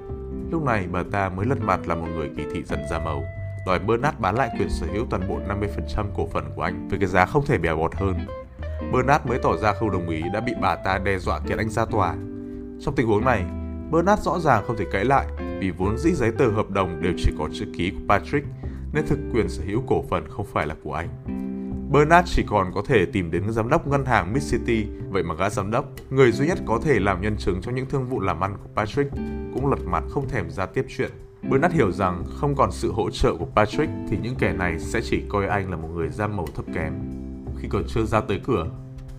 Lúc 0.51 0.63
này 0.63 0.87
bà 0.91 1.03
ta 1.11 1.29
mới 1.29 1.45
lật 1.45 1.61
mặt 1.61 1.87
là 1.87 1.95
một 1.95 2.07
người 2.15 2.29
kỳ 2.37 2.43
thị 2.53 2.63
dần 2.63 2.79
ra 2.91 2.99
màu, 2.99 3.23
đòi 3.65 3.79
Bernard 3.79 4.17
bán 4.19 4.35
lại 4.35 4.49
quyền 4.59 4.69
sở 4.69 4.87
hữu 4.93 5.05
toàn 5.09 5.29
bộ 5.29 5.39
50% 5.95 6.05
cổ 6.15 6.27
phần 6.33 6.51
của 6.55 6.61
anh 6.61 6.89
với 6.89 6.99
cái 6.99 7.09
giá 7.09 7.25
không 7.25 7.45
thể 7.45 7.57
bèo 7.57 7.77
bọt 7.77 7.95
hơn. 7.95 8.15
Bernard 8.93 9.25
mới 9.25 9.39
tỏ 9.39 9.57
ra 9.57 9.73
không 9.73 9.91
đồng 9.91 10.09
ý 10.09 10.21
đã 10.33 10.39
bị 10.39 10.51
bà 10.61 10.75
ta 10.75 10.97
đe 10.97 11.17
dọa 11.17 11.39
kiện 11.39 11.57
anh 11.57 11.69
ra 11.69 11.85
tòa. 11.85 12.15
Trong 12.81 12.95
tình 12.95 13.07
huống 13.07 13.25
này, 13.25 13.45
Bernard 13.91 14.23
rõ 14.23 14.39
ràng 14.39 14.63
không 14.67 14.77
thể 14.77 14.85
cãi 14.91 15.05
lại 15.05 15.27
vì 15.59 15.71
vốn 15.71 15.97
dĩ 15.97 16.11
giấy 16.11 16.31
tờ 16.37 16.49
hợp 16.49 16.69
đồng 16.69 17.01
đều 17.01 17.13
chỉ 17.17 17.31
có 17.37 17.49
chữ 17.53 17.65
ký 17.77 17.91
của 17.91 18.15
Patrick 18.15 18.47
nên 18.93 19.05
thực 19.07 19.19
quyền 19.33 19.49
sở 19.49 19.63
hữu 19.63 19.83
cổ 19.87 20.03
phần 20.09 20.27
không 20.29 20.45
phải 20.53 20.67
là 20.67 20.75
của 20.83 20.93
anh. 20.93 21.09
Bernard 21.91 22.35
chỉ 22.35 22.43
còn 22.47 22.71
có 22.73 22.81
thể 22.87 23.05
tìm 23.05 23.31
đến 23.31 23.51
giám 23.51 23.69
đốc 23.69 23.87
ngân 23.87 24.05
hàng 24.05 24.33
Mid 24.33 24.51
City, 24.51 24.85
vậy 25.09 25.23
mà 25.23 25.35
gã 25.35 25.49
giám 25.49 25.71
đốc, 25.71 25.85
người 26.09 26.31
duy 26.31 26.47
nhất 26.47 26.59
có 26.65 26.79
thể 26.83 26.99
làm 26.99 27.21
nhân 27.21 27.37
chứng 27.37 27.61
cho 27.61 27.71
những 27.71 27.85
thương 27.85 28.05
vụ 28.05 28.19
làm 28.19 28.43
ăn 28.43 28.57
của 28.63 28.69
Patrick, 28.75 29.11
cũng 29.53 29.69
lật 29.69 29.79
mặt 29.85 30.03
không 30.09 30.29
thèm 30.29 30.49
ra 30.49 30.65
tiếp 30.65 30.85
chuyện. 30.97 31.11
Bernard 31.49 31.75
hiểu 31.75 31.91
rằng 31.91 32.23
không 32.39 32.55
còn 32.55 32.71
sự 32.71 32.91
hỗ 32.91 33.09
trợ 33.09 33.35
của 33.39 33.47
Patrick 33.55 33.91
thì 34.09 34.17
những 34.21 34.35
kẻ 34.35 34.53
này 34.53 34.79
sẽ 34.79 35.01
chỉ 35.01 35.23
coi 35.29 35.47
anh 35.47 35.71
là 35.71 35.77
một 35.77 35.89
người 35.95 36.09
da 36.09 36.27
màu 36.27 36.47
thấp 36.55 36.65
kém. 36.73 36.93
Khi 37.57 37.67
còn 37.67 37.83
chưa 37.87 38.05
ra 38.05 38.21
tới 38.21 38.41
cửa, 38.43 38.67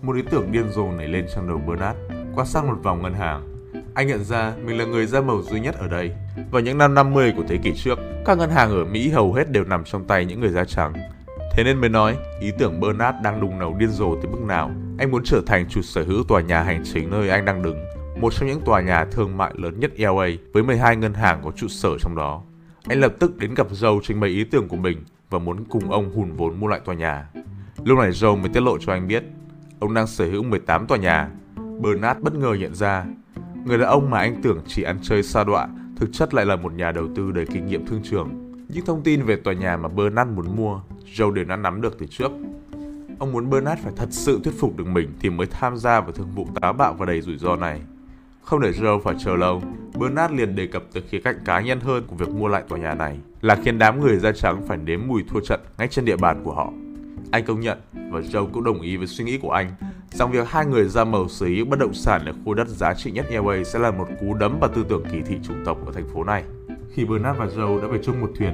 một 0.02 0.16
ý 0.16 0.22
tưởng 0.30 0.52
điên 0.52 0.70
rồ 0.70 0.92
nảy 0.92 1.08
lên 1.08 1.26
trong 1.34 1.48
đầu 1.48 1.58
Bernard. 1.68 1.98
Qua 2.34 2.44
sang 2.44 2.68
một 2.68 2.76
vòng 2.82 3.02
ngân 3.02 3.14
hàng, 3.14 3.51
anh 3.94 4.06
nhận 4.06 4.24
ra 4.24 4.52
mình 4.64 4.78
là 4.78 4.84
người 4.84 5.06
da 5.06 5.20
màu 5.20 5.42
duy 5.42 5.60
nhất 5.60 5.74
ở 5.78 5.88
đây. 5.88 6.12
Vào 6.50 6.62
những 6.62 6.78
năm 6.78 6.94
50 6.94 7.32
của 7.36 7.42
thế 7.48 7.56
kỷ 7.56 7.72
trước, 7.76 7.98
các 8.24 8.38
ngân 8.38 8.50
hàng 8.50 8.70
ở 8.70 8.84
Mỹ 8.84 9.08
hầu 9.08 9.32
hết 9.32 9.50
đều 9.50 9.64
nằm 9.64 9.84
trong 9.84 10.04
tay 10.04 10.24
những 10.24 10.40
người 10.40 10.50
da 10.50 10.64
trắng. 10.64 10.92
Thế 11.52 11.64
nên 11.64 11.80
mới 11.80 11.90
nói, 11.90 12.16
ý 12.40 12.52
tưởng 12.58 12.80
Bernard 12.80 13.18
đang 13.24 13.40
đùng 13.40 13.58
nầu 13.58 13.76
điên 13.78 13.90
rồ 13.90 14.14
tới 14.16 14.26
mức 14.32 14.40
nào. 14.40 14.70
Anh 14.98 15.10
muốn 15.10 15.22
trở 15.24 15.42
thành 15.46 15.68
chủ 15.68 15.82
sở 15.82 16.02
hữu 16.02 16.24
tòa 16.24 16.40
nhà 16.40 16.62
hành 16.62 16.82
chính 16.92 17.10
nơi 17.10 17.28
anh 17.28 17.44
đang 17.44 17.62
đứng, 17.62 17.84
một 18.20 18.34
trong 18.34 18.48
những 18.48 18.60
tòa 18.60 18.80
nhà 18.80 19.04
thương 19.04 19.36
mại 19.36 19.52
lớn 19.56 19.80
nhất 19.80 19.92
LA 20.00 20.26
với 20.52 20.62
12 20.62 20.96
ngân 20.96 21.14
hàng 21.14 21.40
có 21.44 21.50
trụ 21.56 21.68
sở 21.68 21.98
trong 22.00 22.16
đó. 22.16 22.42
Anh 22.88 23.00
lập 23.00 23.12
tức 23.18 23.36
đến 23.36 23.54
gặp 23.54 23.66
Joe 23.70 24.00
trình 24.02 24.20
bày 24.20 24.30
ý 24.30 24.44
tưởng 24.44 24.68
của 24.68 24.76
mình 24.76 25.04
và 25.30 25.38
muốn 25.38 25.64
cùng 25.64 25.90
ông 25.90 26.12
hùn 26.14 26.32
vốn 26.32 26.60
mua 26.60 26.66
lại 26.66 26.80
tòa 26.84 26.94
nhà. 26.94 27.28
Lúc 27.84 27.98
này 27.98 28.10
Joe 28.10 28.36
mới 28.36 28.48
tiết 28.48 28.60
lộ 28.60 28.78
cho 28.78 28.92
anh 28.92 29.08
biết, 29.08 29.24
ông 29.78 29.94
đang 29.94 30.06
sở 30.06 30.24
hữu 30.24 30.42
18 30.42 30.86
tòa 30.86 30.98
nhà. 30.98 31.28
Bernard 31.80 32.20
bất 32.20 32.34
ngờ 32.34 32.54
nhận 32.60 32.74
ra, 32.74 33.04
người 33.64 33.78
đàn 33.78 33.88
ông 33.88 34.10
mà 34.10 34.18
anh 34.18 34.42
tưởng 34.42 34.60
chỉ 34.66 34.82
ăn 34.82 34.98
chơi 35.02 35.22
xa 35.22 35.44
đọa 35.44 35.68
thực 35.96 36.12
chất 36.12 36.34
lại 36.34 36.46
là 36.46 36.56
một 36.56 36.72
nhà 36.74 36.92
đầu 36.92 37.08
tư 37.14 37.32
đầy 37.32 37.46
kinh 37.46 37.66
nghiệm 37.66 37.86
thương 37.86 38.00
trường 38.02 38.52
những 38.74 38.84
thông 38.84 39.02
tin 39.02 39.22
về 39.22 39.36
tòa 39.36 39.54
nhà 39.54 39.76
mà 39.76 39.88
Bernard 39.88 40.30
muốn 40.30 40.56
mua, 40.56 40.80
Joe 41.14 41.32
đều 41.32 41.44
đã 41.44 41.56
nắm 41.56 41.80
được 41.80 41.98
từ 41.98 42.06
trước. 42.06 42.30
Ông 43.18 43.32
muốn 43.32 43.50
Bernard 43.50 43.82
phải 43.82 43.92
thật 43.96 44.08
sự 44.10 44.40
thuyết 44.44 44.54
phục 44.58 44.76
được 44.76 44.86
mình 44.86 45.12
thì 45.20 45.30
mới 45.30 45.46
tham 45.46 45.76
gia 45.76 46.00
vào 46.00 46.12
thương 46.12 46.30
vụ 46.34 46.48
táo 46.60 46.72
bạo 46.72 46.94
và 46.94 47.06
đầy 47.06 47.20
rủi 47.20 47.38
ro 47.38 47.56
này. 47.56 47.80
Không 48.42 48.60
để 48.60 48.70
Joe 48.70 49.00
phải 49.00 49.14
chờ 49.24 49.36
lâu, 49.36 49.62
Bernard 49.98 50.34
liền 50.34 50.54
đề 50.54 50.66
cập 50.66 50.82
tới 50.92 51.02
khía 51.08 51.20
cạnh 51.20 51.36
cá 51.44 51.60
nhân 51.60 51.80
hơn 51.80 52.04
của 52.06 52.16
việc 52.16 52.28
mua 52.28 52.48
lại 52.48 52.62
tòa 52.68 52.78
nhà 52.78 52.94
này, 52.94 53.18
là 53.40 53.56
khiến 53.64 53.78
đám 53.78 54.00
người 54.00 54.16
da 54.16 54.32
trắng 54.32 54.62
phải 54.68 54.78
nếm 54.78 55.00
mùi 55.06 55.24
thua 55.28 55.40
trận 55.40 55.60
ngay 55.78 55.88
trên 55.88 56.04
địa 56.04 56.16
bàn 56.16 56.42
của 56.44 56.54
họ. 56.54 56.72
Anh 57.30 57.44
công 57.44 57.60
nhận 57.60 57.78
và 58.10 58.20
Joe 58.20 58.46
cũng 58.52 58.64
đồng 58.64 58.80
ý 58.80 58.96
với 58.96 59.06
suy 59.06 59.24
nghĩ 59.24 59.38
của 59.38 59.50
anh 59.50 59.70
rằng 60.14 60.30
việc 60.30 60.48
hai 60.48 60.66
người 60.66 60.88
ra 60.88 61.04
màu 61.04 61.28
sở 61.28 61.46
hữu 61.46 61.66
bất 61.66 61.78
động 61.78 61.94
sản 61.94 62.24
ở 62.24 62.32
khu 62.44 62.54
đất 62.54 62.68
giá 62.68 62.94
trị 62.94 63.10
nhất 63.10 63.26
LA 63.30 63.64
sẽ 63.64 63.78
là 63.78 63.90
một 63.90 64.06
cú 64.20 64.34
đấm 64.34 64.58
vào 64.60 64.70
tư 64.74 64.84
tưởng 64.88 65.04
kỳ 65.12 65.22
thị 65.26 65.36
chủng 65.42 65.64
tộc 65.64 65.86
ở 65.86 65.92
thành 65.92 66.08
phố 66.14 66.24
này. 66.24 66.44
Khi 66.94 67.04
Bernard 67.04 67.38
và 67.38 67.46
Joe 67.46 67.80
đã 67.80 67.86
về 67.86 67.98
chung 68.02 68.20
một 68.20 68.30
thuyền, 68.38 68.52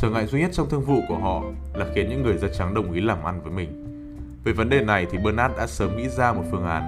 trở 0.00 0.10
ngại 0.10 0.26
duy 0.26 0.40
nhất 0.40 0.50
trong 0.52 0.68
thương 0.70 0.84
vụ 0.84 1.00
của 1.08 1.18
họ 1.18 1.42
là 1.74 1.86
khiến 1.94 2.08
những 2.08 2.22
người 2.22 2.38
da 2.38 2.48
trắng 2.58 2.74
đồng 2.74 2.92
ý 2.92 3.00
làm 3.00 3.24
ăn 3.24 3.40
với 3.42 3.52
mình. 3.52 3.80
Về 4.44 4.52
vấn 4.52 4.68
đề 4.68 4.80
này 4.80 5.06
thì 5.10 5.18
Bernard 5.18 5.56
đã 5.56 5.66
sớm 5.66 5.96
nghĩ 5.96 6.08
ra 6.08 6.32
một 6.32 6.42
phương 6.50 6.64
án, 6.64 6.82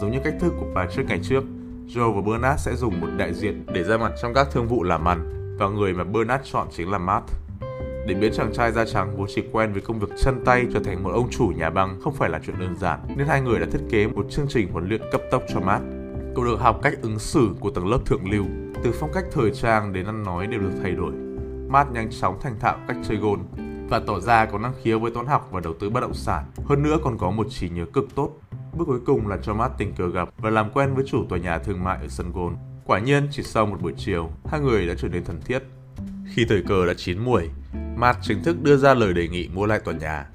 giống 0.00 0.10
như 0.10 0.18
cách 0.24 0.34
thức 0.40 0.52
của 0.60 0.66
Patrick 0.74 1.08
ngày 1.08 1.20
trước. 1.22 1.44
Joe 1.88 2.12
và 2.12 2.20
Bernard 2.32 2.62
sẽ 2.62 2.76
dùng 2.76 3.00
một 3.00 3.08
đại 3.16 3.34
diện 3.34 3.66
để 3.72 3.84
ra 3.84 3.96
mặt 3.96 4.12
trong 4.22 4.34
các 4.34 4.48
thương 4.52 4.68
vụ 4.68 4.82
làm 4.82 5.08
ăn, 5.08 5.32
và 5.58 5.68
người 5.68 5.92
mà 5.92 6.04
Bernard 6.04 6.44
chọn 6.52 6.68
chính 6.76 6.90
là 6.90 6.98
Matt. 6.98 7.24
Để 8.06 8.14
biến 8.14 8.32
chàng 8.32 8.52
trai 8.52 8.72
da 8.72 8.84
trắng 8.84 9.16
vốn 9.16 9.26
chỉ 9.34 9.42
quen 9.52 9.72
với 9.72 9.82
công 9.82 9.98
việc 9.98 10.08
chân 10.22 10.42
tay 10.44 10.66
trở 10.72 10.80
thành 10.80 11.02
một 11.02 11.10
ông 11.10 11.30
chủ 11.30 11.52
nhà 11.56 11.70
băng 11.70 12.00
không 12.00 12.14
phải 12.14 12.30
là 12.30 12.40
chuyện 12.46 12.58
đơn 12.58 12.76
giản, 12.76 13.00
nên 13.16 13.26
hai 13.26 13.40
người 13.40 13.60
đã 13.60 13.66
thiết 13.72 13.80
kế 13.90 14.06
một 14.06 14.26
chương 14.30 14.46
trình 14.48 14.72
huấn 14.72 14.88
luyện 14.88 15.00
cấp 15.12 15.20
tốc 15.30 15.42
cho 15.54 15.60
Matt. 15.60 15.84
Cậu 16.34 16.44
được 16.44 16.60
học 16.60 16.80
cách 16.82 16.94
ứng 17.02 17.18
xử 17.18 17.48
của 17.60 17.70
tầng 17.70 17.86
lớp 17.86 17.98
thượng 18.06 18.30
lưu, 18.30 18.44
từ 18.84 18.92
phong 19.00 19.10
cách 19.14 19.24
thời 19.32 19.50
trang 19.50 19.92
đến 19.92 20.06
ăn 20.06 20.22
nói 20.22 20.46
đều 20.46 20.60
được 20.60 20.72
thay 20.82 20.92
đổi. 20.92 21.12
Matt 21.68 21.92
nhanh 21.92 22.10
chóng 22.20 22.40
thành 22.40 22.58
thạo 22.60 22.78
cách 22.88 22.96
chơi 23.08 23.16
gôn 23.16 23.40
và 23.88 24.00
tỏ 24.06 24.20
ra 24.20 24.46
có 24.46 24.58
năng 24.58 24.72
khiếu 24.82 24.98
với 24.98 25.10
toán 25.10 25.26
học 25.26 25.48
và 25.50 25.60
đầu 25.60 25.74
tư 25.80 25.90
bất 25.90 26.00
động 26.00 26.14
sản. 26.14 26.44
Hơn 26.64 26.82
nữa 26.82 26.98
còn 27.04 27.18
có 27.18 27.30
một 27.30 27.46
trí 27.50 27.68
nhớ 27.68 27.86
cực 27.92 28.14
tốt. 28.14 28.32
Bước 28.72 28.84
cuối 28.86 29.00
cùng 29.06 29.28
là 29.28 29.36
cho 29.42 29.54
Matt 29.54 29.78
tình 29.78 29.92
cờ 29.94 30.08
gặp 30.08 30.28
và 30.38 30.50
làm 30.50 30.70
quen 30.70 30.94
với 30.94 31.04
chủ 31.08 31.24
tòa 31.28 31.38
nhà 31.38 31.58
thương 31.58 31.84
mại 31.84 31.98
ở 32.00 32.08
sân 32.08 32.32
gôn. 32.32 32.56
Quả 32.84 32.98
nhiên, 32.98 33.28
chỉ 33.30 33.42
sau 33.42 33.66
một 33.66 33.82
buổi 33.82 33.92
chiều, 33.96 34.30
hai 34.48 34.60
người 34.60 34.86
đã 34.86 34.94
trở 34.98 35.08
nên 35.08 35.24
thân 35.24 35.40
thiết. 35.46 35.62
Khi 36.34 36.44
thời 36.48 36.62
cờ 36.62 36.86
đã 36.86 36.94
chín 36.96 37.18
muồi, 37.18 37.50
Matt 37.96 38.18
chính 38.22 38.42
thức 38.42 38.62
đưa 38.62 38.76
ra 38.76 38.94
lời 38.94 39.12
đề 39.12 39.28
nghị 39.28 39.48
mua 39.48 39.66
lại 39.66 39.80
tòa 39.84 39.94
nhà. 39.94 40.26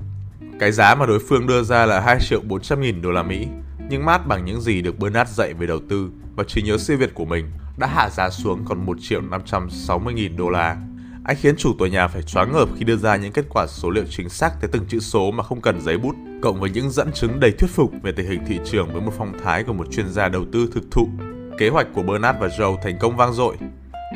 Cái 0.59 0.71
giá 0.71 0.95
mà 0.95 1.05
đối 1.05 1.19
phương 1.19 1.47
đưa 1.47 1.63
ra 1.63 1.85
là 1.85 1.99
2 1.99 2.17
triệu 2.19 2.41
400 2.41 2.81
nghìn 2.81 3.01
đô 3.01 3.11
la 3.11 3.23
Mỹ, 3.23 3.47
nhưng 3.89 4.05
Matt 4.05 4.27
bằng 4.27 4.45
những 4.45 4.61
gì 4.61 4.81
được 4.81 4.99
Bernard 4.99 5.31
dạy 5.31 5.53
về 5.53 5.67
đầu 5.67 5.79
tư 5.89 6.09
và 6.35 6.43
trí 6.43 6.61
nhớ 6.61 6.77
siêu 6.77 6.97
việt 6.97 7.13
của 7.13 7.25
mình 7.25 7.45
đã 7.77 7.87
hạ 7.87 8.09
giá 8.09 8.29
xuống 8.29 8.65
còn 8.65 8.85
1 8.85 8.97
triệu 9.01 9.21
560 9.21 10.13
nghìn 10.13 10.37
đô 10.37 10.49
la. 10.49 10.77
Anh 11.23 11.37
khiến 11.39 11.55
chủ 11.57 11.73
tòa 11.79 11.87
nhà 11.87 12.07
phải 12.07 12.21
choáng 12.21 12.53
ngợp 12.53 12.69
khi 12.77 12.83
đưa 12.83 12.97
ra 12.97 13.15
những 13.15 13.31
kết 13.31 13.45
quả 13.49 13.67
số 13.67 13.89
liệu 13.89 14.03
chính 14.09 14.29
xác 14.29 14.51
tới 14.61 14.69
từng 14.73 14.85
chữ 14.87 14.99
số 14.99 15.31
mà 15.31 15.43
không 15.43 15.61
cần 15.61 15.81
giấy 15.81 15.97
bút, 15.97 16.15
cộng 16.41 16.59
với 16.59 16.69
những 16.69 16.89
dẫn 16.89 17.11
chứng 17.11 17.39
đầy 17.39 17.51
thuyết 17.51 17.69
phục 17.69 17.91
về 18.03 18.11
tình 18.11 18.29
hình 18.29 18.41
thị 18.47 18.59
trường 18.65 18.93
với 18.93 19.01
một 19.01 19.13
phong 19.17 19.33
thái 19.43 19.63
của 19.63 19.73
một 19.73 19.91
chuyên 19.91 20.09
gia 20.09 20.29
đầu 20.29 20.45
tư 20.51 20.69
thực 20.73 20.83
thụ. 20.91 21.09
Kế 21.57 21.69
hoạch 21.69 21.87
của 21.93 22.03
Bernard 22.03 22.39
và 22.39 22.47
Joe 22.47 22.77
thành 22.83 22.97
công 22.99 23.17
vang 23.17 23.33
dội. 23.33 23.55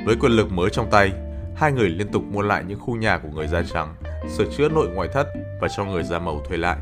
Với 0.06 0.16
quyền 0.16 0.32
lực 0.32 0.52
mới 0.52 0.70
trong 0.70 0.92
tay, 0.92 1.12
hai 1.56 1.72
người 1.72 1.90
liên 1.90 2.08
tục 2.12 2.24
mua 2.24 2.42
lại 2.42 2.64
những 2.68 2.80
khu 2.80 2.96
nhà 2.96 3.18
của 3.18 3.30
người 3.30 3.48
da 3.48 3.64
trắng, 3.74 3.96
sửa 4.30 4.46
chữa 4.58 4.70
nội 4.70 4.90
ngoại 4.90 5.10
thất 5.14 5.28
và 5.62 5.68
cho 5.78 5.86
người 5.86 6.04
da 6.04 6.20
màu 6.20 6.42
thuê 6.50 6.58
lại. 6.58 6.78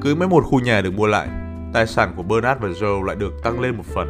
Cứ 0.00 0.14
mấy 0.14 0.28
một 0.28 0.44
khu 0.44 0.60
nhà 0.60 0.80
được 0.80 0.94
mua 0.94 1.06
lại, 1.06 1.28
tài 1.72 1.86
sản 1.86 2.12
của 2.16 2.22
Bernard 2.22 2.60
và 2.60 2.68
Joe 2.68 3.02
lại 3.02 3.16
được 3.16 3.42
tăng 3.42 3.60
lên 3.60 3.76
một 3.76 3.86
phần. 3.94 4.08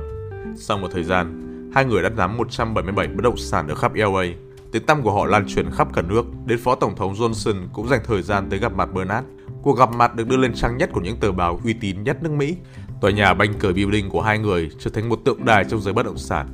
Sau 0.56 0.78
một 0.78 0.88
thời 0.92 1.04
gian, 1.04 1.44
hai 1.74 1.84
người 1.84 2.02
đã 2.02 2.08
nắm 2.08 2.36
177 2.36 3.06
bất 3.06 3.22
động 3.22 3.36
sản 3.36 3.68
ở 3.68 3.74
khắp 3.74 3.94
LA. 3.94 4.24
Tiếng 4.72 4.86
tăm 4.86 5.02
của 5.02 5.12
họ 5.12 5.26
lan 5.26 5.44
truyền 5.48 5.70
khắp 5.70 5.88
cả 5.94 6.02
nước, 6.02 6.24
đến 6.46 6.58
Phó 6.58 6.74
Tổng 6.74 6.96
thống 6.96 7.14
Johnson 7.14 7.66
cũng 7.72 7.88
dành 7.88 8.00
thời 8.04 8.22
gian 8.22 8.50
tới 8.50 8.58
gặp 8.58 8.72
mặt 8.72 8.94
Bernard. 8.94 9.26
Cuộc 9.62 9.78
gặp 9.78 9.90
mặt 9.90 10.16
được 10.16 10.28
đưa 10.28 10.36
lên 10.36 10.54
trang 10.54 10.76
nhất 10.76 10.90
của 10.92 11.00
những 11.00 11.16
tờ 11.16 11.32
báo 11.32 11.60
uy 11.64 11.72
tín 11.72 12.02
nhất 12.02 12.22
nước 12.22 12.32
Mỹ. 12.32 12.56
Tòa 13.00 13.10
nhà 13.10 13.34
Banker 13.34 13.74
Building 13.74 14.10
của 14.10 14.22
hai 14.22 14.38
người 14.38 14.70
trở 14.78 14.90
thành 14.90 15.08
một 15.08 15.20
tượng 15.24 15.44
đài 15.44 15.64
trong 15.64 15.80
giới 15.80 15.94
bất 15.94 16.06
động 16.06 16.18
sản. 16.18 16.48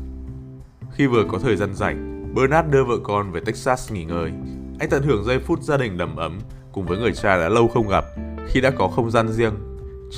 Khi 0.93 1.07
vừa 1.07 1.25
có 1.29 1.39
thời 1.39 1.57
gian 1.57 1.75
rảnh, 1.75 2.14
Bernard 2.35 2.71
đưa 2.71 2.85
vợ 2.85 2.99
con 3.03 3.33
về 3.33 3.41
Texas 3.41 3.93
nghỉ 3.93 4.05
ngơi. 4.05 4.33
Anh 4.81 4.91
tận 4.91 5.03
hưởng 5.03 5.25
giây 5.25 5.39
phút 5.39 5.63
gia 5.63 5.77
đình 5.77 5.99
đầm 5.99 6.17
ấm 6.17 6.39
cùng 6.73 6.87
với 6.87 6.99
người 6.99 7.13
cha 7.13 7.37
đã 7.37 7.49
lâu 7.49 7.69
không 7.69 7.89
gặp, 7.89 8.05
khi 8.49 8.61
đã 8.61 8.71
có 8.71 8.89
không 8.89 9.11
gian 9.11 9.29
riêng. 9.29 9.55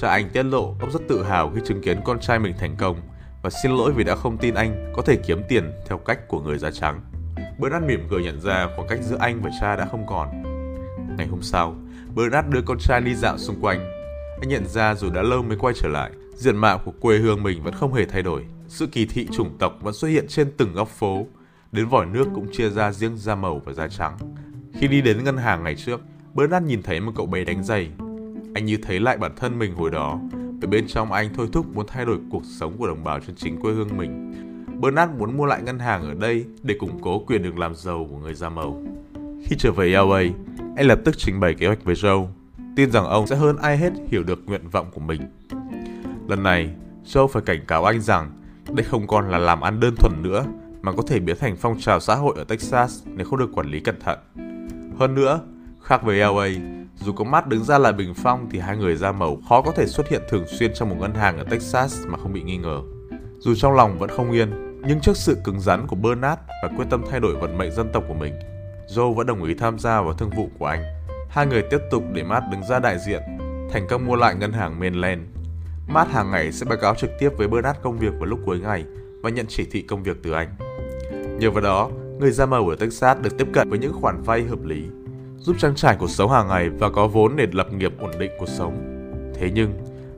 Cha 0.01 0.09
anh 0.09 0.31
tiết 0.31 0.43
lộ 0.43 0.75
ông 0.81 0.91
rất 0.93 1.03
tự 1.09 1.23
hào 1.23 1.53
khi 1.55 1.61
chứng 1.65 1.83
kiến 1.83 2.01
con 2.05 2.21
trai 2.21 2.39
mình 2.39 2.55
thành 2.59 2.77
công 2.79 3.01
và 3.43 3.51
xin 3.63 3.73
lỗi 3.73 3.93
vì 3.93 4.05
đã 4.05 4.17
không 4.17 4.39
tin 4.39 4.55
anh 4.55 4.93
có 4.97 5.03
thể 5.03 5.17
kiếm 5.17 5.43
tiền 5.49 5.73
theo 5.89 5.99
cách 5.99 6.29
của 6.29 6.41
người 6.41 6.59
da 6.59 6.71
trắng. 6.71 7.01
Bernard 7.59 7.87
mỉm 7.87 8.07
cười 8.11 8.23
nhận 8.23 8.41
ra 8.41 8.69
khoảng 8.77 8.89
cách 8.89 8.99
giữa 9.03 9.17
anh 9.21 9.41
và 9.43 9.51
cha 9.61 9.77
đã 9.77 9.87
không 9.91 10.07
còn. 10.07 10.29
Ngày 11.19 11.27
hôm 11.27 11.43
sau, 11.43 11.77
Bernard 12.15 12.49
đưa 12.49 12.63
con 12.63 12.79
trai 12.79 13.01
đi 13.01 13.15
dạo 13.15 13.39
xung 13.39 13.61
quanh. 13.61 13.81
Anh 14.41 14.49
nhận 14.49 14.67
ra 14.67 14.95
dù 14.95 15.11
đã 15.11 15.23
lâu 15.23 15.43
mới 15.43 15.57
quay 15.57 15.75
trở 15.77 15.89
lại, 15.89 16.11
diện 16.35 16.57
mạo 16.57 16.79
của 16.79 16.93
quê 17.01 17.19
hương 17.19 17.43
mình 17.43 17.63
vẫn 17.63 17.75
không 17.75 17.95
hề 17.95 18.05
thay 18.05 18.23
đổi. 18.23 18.45
Sự 18.69 18.87
kỳ 18.87 19.07
thị 19.07 19.29
chủng 19.33 19.59
tộc 19.59 19.79
vẫn 19.83 19.95
xuất 19.95 20.09
hiện 20.09 20.27
trên 20.29 20.53
từng 20.57 20.73
góc 20.73 20.89
phố. 20.89 21.27
Đến 21.77 21.89
vòi 21.89 22.07
nước 22.07 22.29
cũng 22.35 22.47
chia 22.53 22.71
ra 22.71 22.93
riêng 22.93 23.17
da 23.17 23.35
màu 23.35 23.59
và 23.65 23.73
da 23.73 23.89
trắng. 23.89 24.17
Khi 24.73 24.89
đi 24.89 25.03
đến 25.03 25.25
ngân 25.25 25.37
hàng 25.37 25.65
ngày 25.65 25.75
trước, 25.75 26.01
Bernard 26.35 26.67
nhìn 26.67 26.83
thấy 26.83 27.01
một 27.01 27.13
cậu 27.17 27.27
bé 27.27 27.45
đánh 27.45 27.65
giày. 27.65 27.91
Anh 28.55 28.65
như 28.65 28.79
thấy 28.83 29.01
lại 29.01 29.17
bản 29.17 29.33
thân 29.37 29.59
mình 29.59 29.75
hồi 29.75 29.91
đó, 29.91 30.21
ở 30.63 30.69
bên 30.69 30.87
trong 30.87 31.13
anh 31.13 31.29
thôi 31.35 31.49
thúc 31.53 31.75
muốn 31.75 31.87
thay 31.89 32.05
đổi 32.05 32.19
cuộc 32.31 32.43
sống 32.45 32.77
của 32.79 32.87
đồng 32.87 33.05
bào 33.05 33.21
trên 33.21 33.37
chính 33.37 33.61
quê 33.61 33.73
hương 33.73 33.97
mình. 33.97 34.33
Bernard 34.81 35.13
muốn 35.19 35.37
mua 35.37 35.47
lại 35.47 35.63
ngân 35.63 35.79
hàng 35.79 36.03
ở 36.03 36.15
đây 36.15 36.45
để 36.63 36.75
củng 36.79 36.99
cố 37.03 37.19
quyền 37.19 37.43
được 37.43 37.59
làm 37.59 37.75
giàu 37.75 38.07
của 38.11 38.19
người 38.19 38.35
da 38.35 38.49
màu. 38.49 38.83
Khi 39.45 39.57
trở 39.59 39.73
về 39.73 39.89
LA, 39.89 40.23
anh 40.77 40.87
lập 40.87 40.99
tức 41.05 41.15
trình 41.19 41.41
bày 41.41 41.55
kế 41.55 41.67
hoạch 41.67 41.85
với 41.85 41.95
Joe, 41.95 42.27
tin 42.77 42.91
rằng 42.91 43.05
ông 43.05 43.27
sẽ 43.27 43.37
hơn 43.37 43.57
ai 43.57 43.77
hết 43.79 43.93
hiểu 44.09 44.23
được 44.23 44.39
nguyện 44.47 44.69
vọng 44.69 44.87
của 44.95 45.01
mình. 45.01 45.21
Lần 46.29 46.43
này, 46.43 46.71
Joe 47.05 47.27
phải 47.27 47.43
cảnh 47.47 47.61
cáo 47.67 47.85
anh 47.85 48.01
rằng 48.01 48.31
đây 48.73 48.85
không 48.85 49.07
còn 49.07 49.31
là 49.31 49.39
làm 49.39 49.61
ăn 49.61 49.81
đơn 49.81 49.95
thuần 49.97 50.23
nữa 50.23 50.47
mà 50.87 50.93
có 50.93 51.03
thể 51.07 51.21
biến 51.21 51.37
thành 51.41 51.57
phong 51.57 51.81
trào 51.81 52.01
xã 52.01 52.15
hội 52.15 52.35
ở 52.37 52.45
Texas 52.45 53.03
nếu 53.07 53.27
không 53.27 53.39
được 53.39 53.51
quản 53.55 53.67
lý 53.67 53.81
cẩn 53.81 54.01
thận. 54.01 54.19
Hơn 54.99 55.15
nữa, 55.15 55.41
khác 55.83 56.03
với 56.03 56.17
LA, 56.17 56.49
dù 56.95 57.13
có 57.13 57.25
mắt 57.25 57.47
đứng 57.47 57.65
ra 57.65 57.79
là 57.79 57.93
bình 57.93 58.15
phong 58.15 58.49
thì 58.51 58.59
hai 58.59 58.77
người 58.77 58.97
da 58.97 59.13
màu 59.13 59.39
khó 59.49 59.63
có 59.63 59.73
thể 59.73 59.87
xuất 59.87 60.09
hiện 60.09 60.23
thường 60.29 60.45
xuyên 60.47 60.75
trong 60.75 60.89
một 60.89 60.97
ngân 61.01 61.15
hàng 61.15 61.39
ở 61.39 61.45
Texas 61.45 62.07
mà 62.07 62.19
không 62.19 62.33
bị 62.33 62.43
nghi 62.43 62.57
ngờ. 62.57 62.81
Dù 63.39 63.55
trong 63.55 63.75
lòng 63.75 63.99
vẫn 63.99 64.11
không 64.11 64.33
yên, 64.33 64.51
nhưng 64.87 65.01
trước 65.01 65.17
sự 65.17 65.37
cứng 65.45 65.61
rắn 65.61 65.87
của 65.87 65.97
Bernard 65.97 66.41
và 66.63 66.71
quyết 66.77 66.85
tâm 66.91 67.05
thay 67.11 67.21
đổi 67.21 67.37
vận 67.37 67.59
mệnh 67.59 67.73
dân 67.73 67.89
tộc 67.93 68.05
của 68.09 68.15
mình, 68.15 68.35
Joe 68.89 69.15
vẫn 69.15 69.27
đồng 69.27 69.45
ý 69.45 69.55
tham 69.55 69.79
gia 69.79 70.01
vào 70.01 70.13
thương 70.13 70.31
vụ 70.31 70.51
của 70.59 70.67
anh. 70.67 70.83
Hai 71.31 71.47
người 71.47 71.63
tiếp 71.63 71.79
tục 71.91 72.05
để 72.13 72.23
Matt 72.23 72.45
đứng 72.53 72.65
ra 72.65 72.79
đại 72.79 72.99
diện, 73.07 73.23
thành 73.73 73.87
công 73.89 74.07
mua 74.07 74.17
lại 74.17 74.35
ngân 74.35 74.53
hàng 74.53 74.81
Mainland. 74.81 75.21
Matt 75.89 76.11
hàng 76.11 76.31
ngày 76.31 76.53
sẽ 76.53 76.67
báo 76.67 76.79
cáo 76.79 76.95
trực 76.95 77.11
tiếp 77.19 77.31
với 77.39 77.49
Bernard 77.49 77.79
công 77.83 77.99
việc 77.99 78.13
vào 78.19 78.25
lúc 78.25 78.41
cuối 78.47 78.61
ngày 78.61 78.85
và 79.23 79.31
nhận 79.31 79.47
chỉ 79.49 79.67
thị 79.71 79.83
công 79.83 80.03
việc 80.03 80.17
từ 80.23 80.33
anh. 80.33 80.66
Nhờ 81.39 81.51
vào 81.51 81.61
đó, 81.61 81.91
người 82.19 82.31
da 82.31 82.47
màu 82.47 82.69
ở 82.69 82.77
Texas 82.77 83.19
được 83.23 83.39
tiếp 83.39 83.49
cận 83.53 83.71
với 83.71 83.79
những 83.79 83.93
khoản 83.93 84.23
vay 84.23 84.43
hợp 84.43 84.65
lý, 84.65 84.85
giúp 85.39 85.57
trang 85.59 85.75
trải 85.75 85.97
cuộc 85.99 86.11
sống 86.11 86.31
hàng 86.31 86.49
ngày 86.49 86.69
và 86.69 86.91
có 86.91 87.09
vốn 87.09 87.37
để 87.37 87.47
lập 87.53 87.73
nghiệp 87.73 87.93
ổn 87.99 88.11
định 88.19 88.31
cuộc 88.39 88.49
sống. 88.49 89.03
Thế 89.35 89.51
nhưng, 89.55 89.73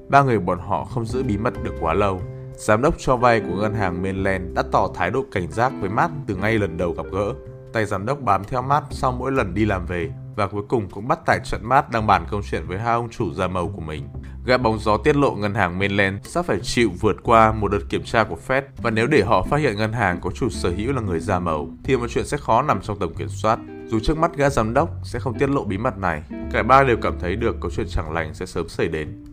ba 0.08 0.22
người 0.22 0.38
bọn 0.38 0.58
họ 0.58 0.84
không 0.84 1.06
giữ 1.06 1.22
bí 1.22 1.36
mật 1.38 1.64
được 1.64 1.74
quá 1.80 1.94
lâu. 1.94 2.20
Giám 2.56 2.82
đốc 2.82 2.94
cho 2.98 3.16
vay 3.16 3.40
của 3.40 3.56
ngân 3.60 3.74
hàng 3.74 4.02
Mainland 4.02 4.54
đã 4.54 4.62
tỏ 4.72 4.88
thái 4.94 5.10
độ 5.10 5.24
cảnh 5.32 5.50
giác 5.50 5.72
với 5.80 5.90
Matt 5.90 6.12
từ 6.26 6.36
ngay 6.36 6.58
lần 6.58 6.76
đầu 6.76 6.92
gặp 6.92 7.06
gỡ. 7.12 7.34
Tay 7.72 7.84
giám 7.86 8.06
đốc 8.06 8.20
bám 8.20 8.44
theo 8.44 8.62
Matt 8.62 8.86
sau 8.90 9.12
mỗi 9.12 9.32
lần 9.32 9.54
đi 9.54 9.64
làm 9.64 9.86
về 9.86 10.10
và 10.36 10.46
cuối 10.46 10.62
cùng 10.68 10.90
cũng 10.90 11.08
bắt 11.08 11.18
tại 11.26 11.40
trận 11.44 11.60
Matt 11.64 11.90
đang 11.90 12.06
bàn 12.06 12.24
câu 12.30 12.40
chuyện 12.50 12.62
với 12.66 12.78
hai 12.78 12.94
ông 12.94 13.08
chủ 13.08 13.34
da 13.34 13.48
màu 13.48 13.68
của 13.68 13.80
mình. 13.80 14.08
Gã 14.44 14.56
bóng 14.56 14.78
gió 14.78 14.96
tiết 14.96 15.16
lộ 15.16 15.34
ngân 15.34 15.54
hàng 15.54 15.78
Mainland 15.78 16.26
sắp 16.26 16.44
phải 16.44 16.58
chịu 16.62 16.90
vượt 17.00 17.16
qua 17.22 17.52
một 17.52 17.68
đợt 17.68 17.80
kiểm 17.88 18.02
tra 18.04 18.24
của 18.24 18.36
Fed 18.48 18.62
và 18.82 18.90
nếu 18.90 19.06
để 19.06 19.22
họ 19.22 19.42
phát 19.42 19.56
hiện 19.56 19.76
ngân 19.76 19.92
hàng 19.92 20.20
có 20.20 20.30
chủ 20.30 20.48
sở 20.48 20.70
hữu 20.70 20.92
là 20.92 21.00
người 21.00 21.20
da 21.20 21.38
màu 21.38 21.68
thì 21.84 21.96
mọi 21.96 22.08
chuyện 22.08 22.26
sẽ 22.26 22.36
khó 22.36 22.62
nằm 22.62 22.80
trong 22.82 22.98
tầm 22.98 23.14
kiểm 23.14 23.28
soát. 23.28 23.58
Dù 23.86 24.00
trước 24.00 24.18
mắt 24.18 24.36
gã 24.36 24.50
giám 24.50 24.74
đốc 24.74 24.90
sẽ 25.04 25.18
không 25.18 25.38
tiết 25.38 25.50
lộ 25.50 25.64
bí 25.64 25.78
mật 25.78 25.98
này, 25.98 26.22
cả 26.52 26.62
ba 26.62 26.84
đều 26.84 26.96
cảm 27.02 27.18
thấy 27.20 27.36
được 27.36 27.56
có 27.60 27.70
chuyện 27.70 27.86
chẳng 27.90 28.12
lành 28.12 28.34
sẽ 28.34 28.46
sớm 28.46 28.68
xảy 28.68 28.88
đến. 28.88 29.24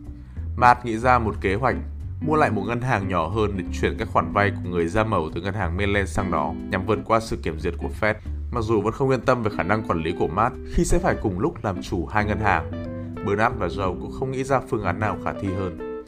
Matt 0.56 0.84
nghĩ 0.84 0.98
ra 0.98 1.18
một 1.18 1.34
kế 1.40 1.54
hoạch 1.54 1.76
mua 2.20 2.36
lại 2.36 2.50
một 2.50 2.62
ngân 2.66 2.80
hàng 2.80 3.08
nhỏ 3.08 3.28
hơn 3.28 3.50
để 3.56 3.64
chuyển 3.80 3.96
các 3.98 4.08
khoản 4.12 4.32
vay 4.32 4.50
của 4.50 4.70
người 4.70 4.86
da 4.86 5.04
màu 5.04 5.30
từ 5.34 5.40
ngân 5.40 5.54
hàng 5.54 5.76
Mainland 5.76 6.08
sang 6.08 6.30
đó 6.30 6.54
nhằm 6.70 6.86
vượt 6.86 6.98
qua 7.04 7.20
sự 7.20 7.36
kiểm 7.42 7.58
duyệt 7.58 7.74
của 7.78 7.90
Fed. 8.00 8.14
Mặc 8.50 8.60
dù 8.60 8.80
vẫn 8.80 8.92
không 8.92 9.10
yên 9.10 9.20
tâm 9.20 9.42
về 9.42 9.50
khả 9.56 9.62
năng 9.62 9.82
quản 9.88 10.02
lý 10.02 10.14
của 10.18 10.28
Matt 10.28 10.54
khi 10.74 10.84
sẽ 10.84 10.98
phải 10.98 11.16
cùng 11.22 11.38
lúc 11.38 11.64
làm 11.64 11.82
chủ 11.82 12.06
hai 12.06 12.24
ngân 12.24 12.40
hàng, 12.40 12.85
Bernard 13.26 13.56
và 13.58 13.66
Joe 13.66 14.00
cũng 14.00 14.12
không 14.18 14.30
nghĩ 14.30 14.44
ra 14.44 14.60
phương 14.68 14.84
án 14.84 15.00
nào 15.00 15.16
khả 15.24 15.32
thi 15.32 15.48
hơn. 15.58 16.04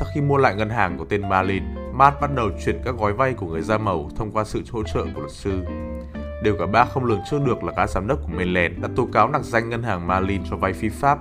Sau 0.00 0.08
khi 0.14 0.20
mua 0.20 0.36
lại 0.36 0.54
ngân 0.56 0.70
hàng 0.70 0.98
của 0.98 1.04
tên 1.04 1.28
Marlin, 1.28 1.62
Matt 1.92 2.20
bắt 2.20 2.34
đầu 2.34 2.50
chuyển 2.64 2.80
các 2.84 2.94
gói 2.98 3.12
vay 3.12 3.34
của 3.34 3.46
người 3.46 3.62
da 3.62 3.78
màu 3.78 4.10
thông 4.16 4.30
qua 4.32 4.44
sự 4.44 4.62
hỗ 4.70 4.82
trợ 4.82 5.04
của 5.14 5.20
luật 5.20 5.32
sư. 5.32 5.60
Điều 6.42 6.56
cả 6.58 6.66
ba 6.66 6.84
không 6.84 7.04
lường 7.04 7.20
trước 7.30 7.38
được 7.46 7.64
là 7.64 7.72
các 7.76 7.90
giám 7.90 8.06
đốc 8.06 8.18
của 8.22 8.32
Mainland 8.36 8.78
đã 8.82 8.88
tố 8.96 9.08
cáo 9.12 9.28
nặc 9.28 9.44
danh 9.44 9.70
ngân 9.70 9.82
hàng 9.82 10.06
Marlin 10.06 10.42
cho 10.50 10.56
vay 10.56 10.72
phi 10.72 10.88
pháp. 10.88 11.18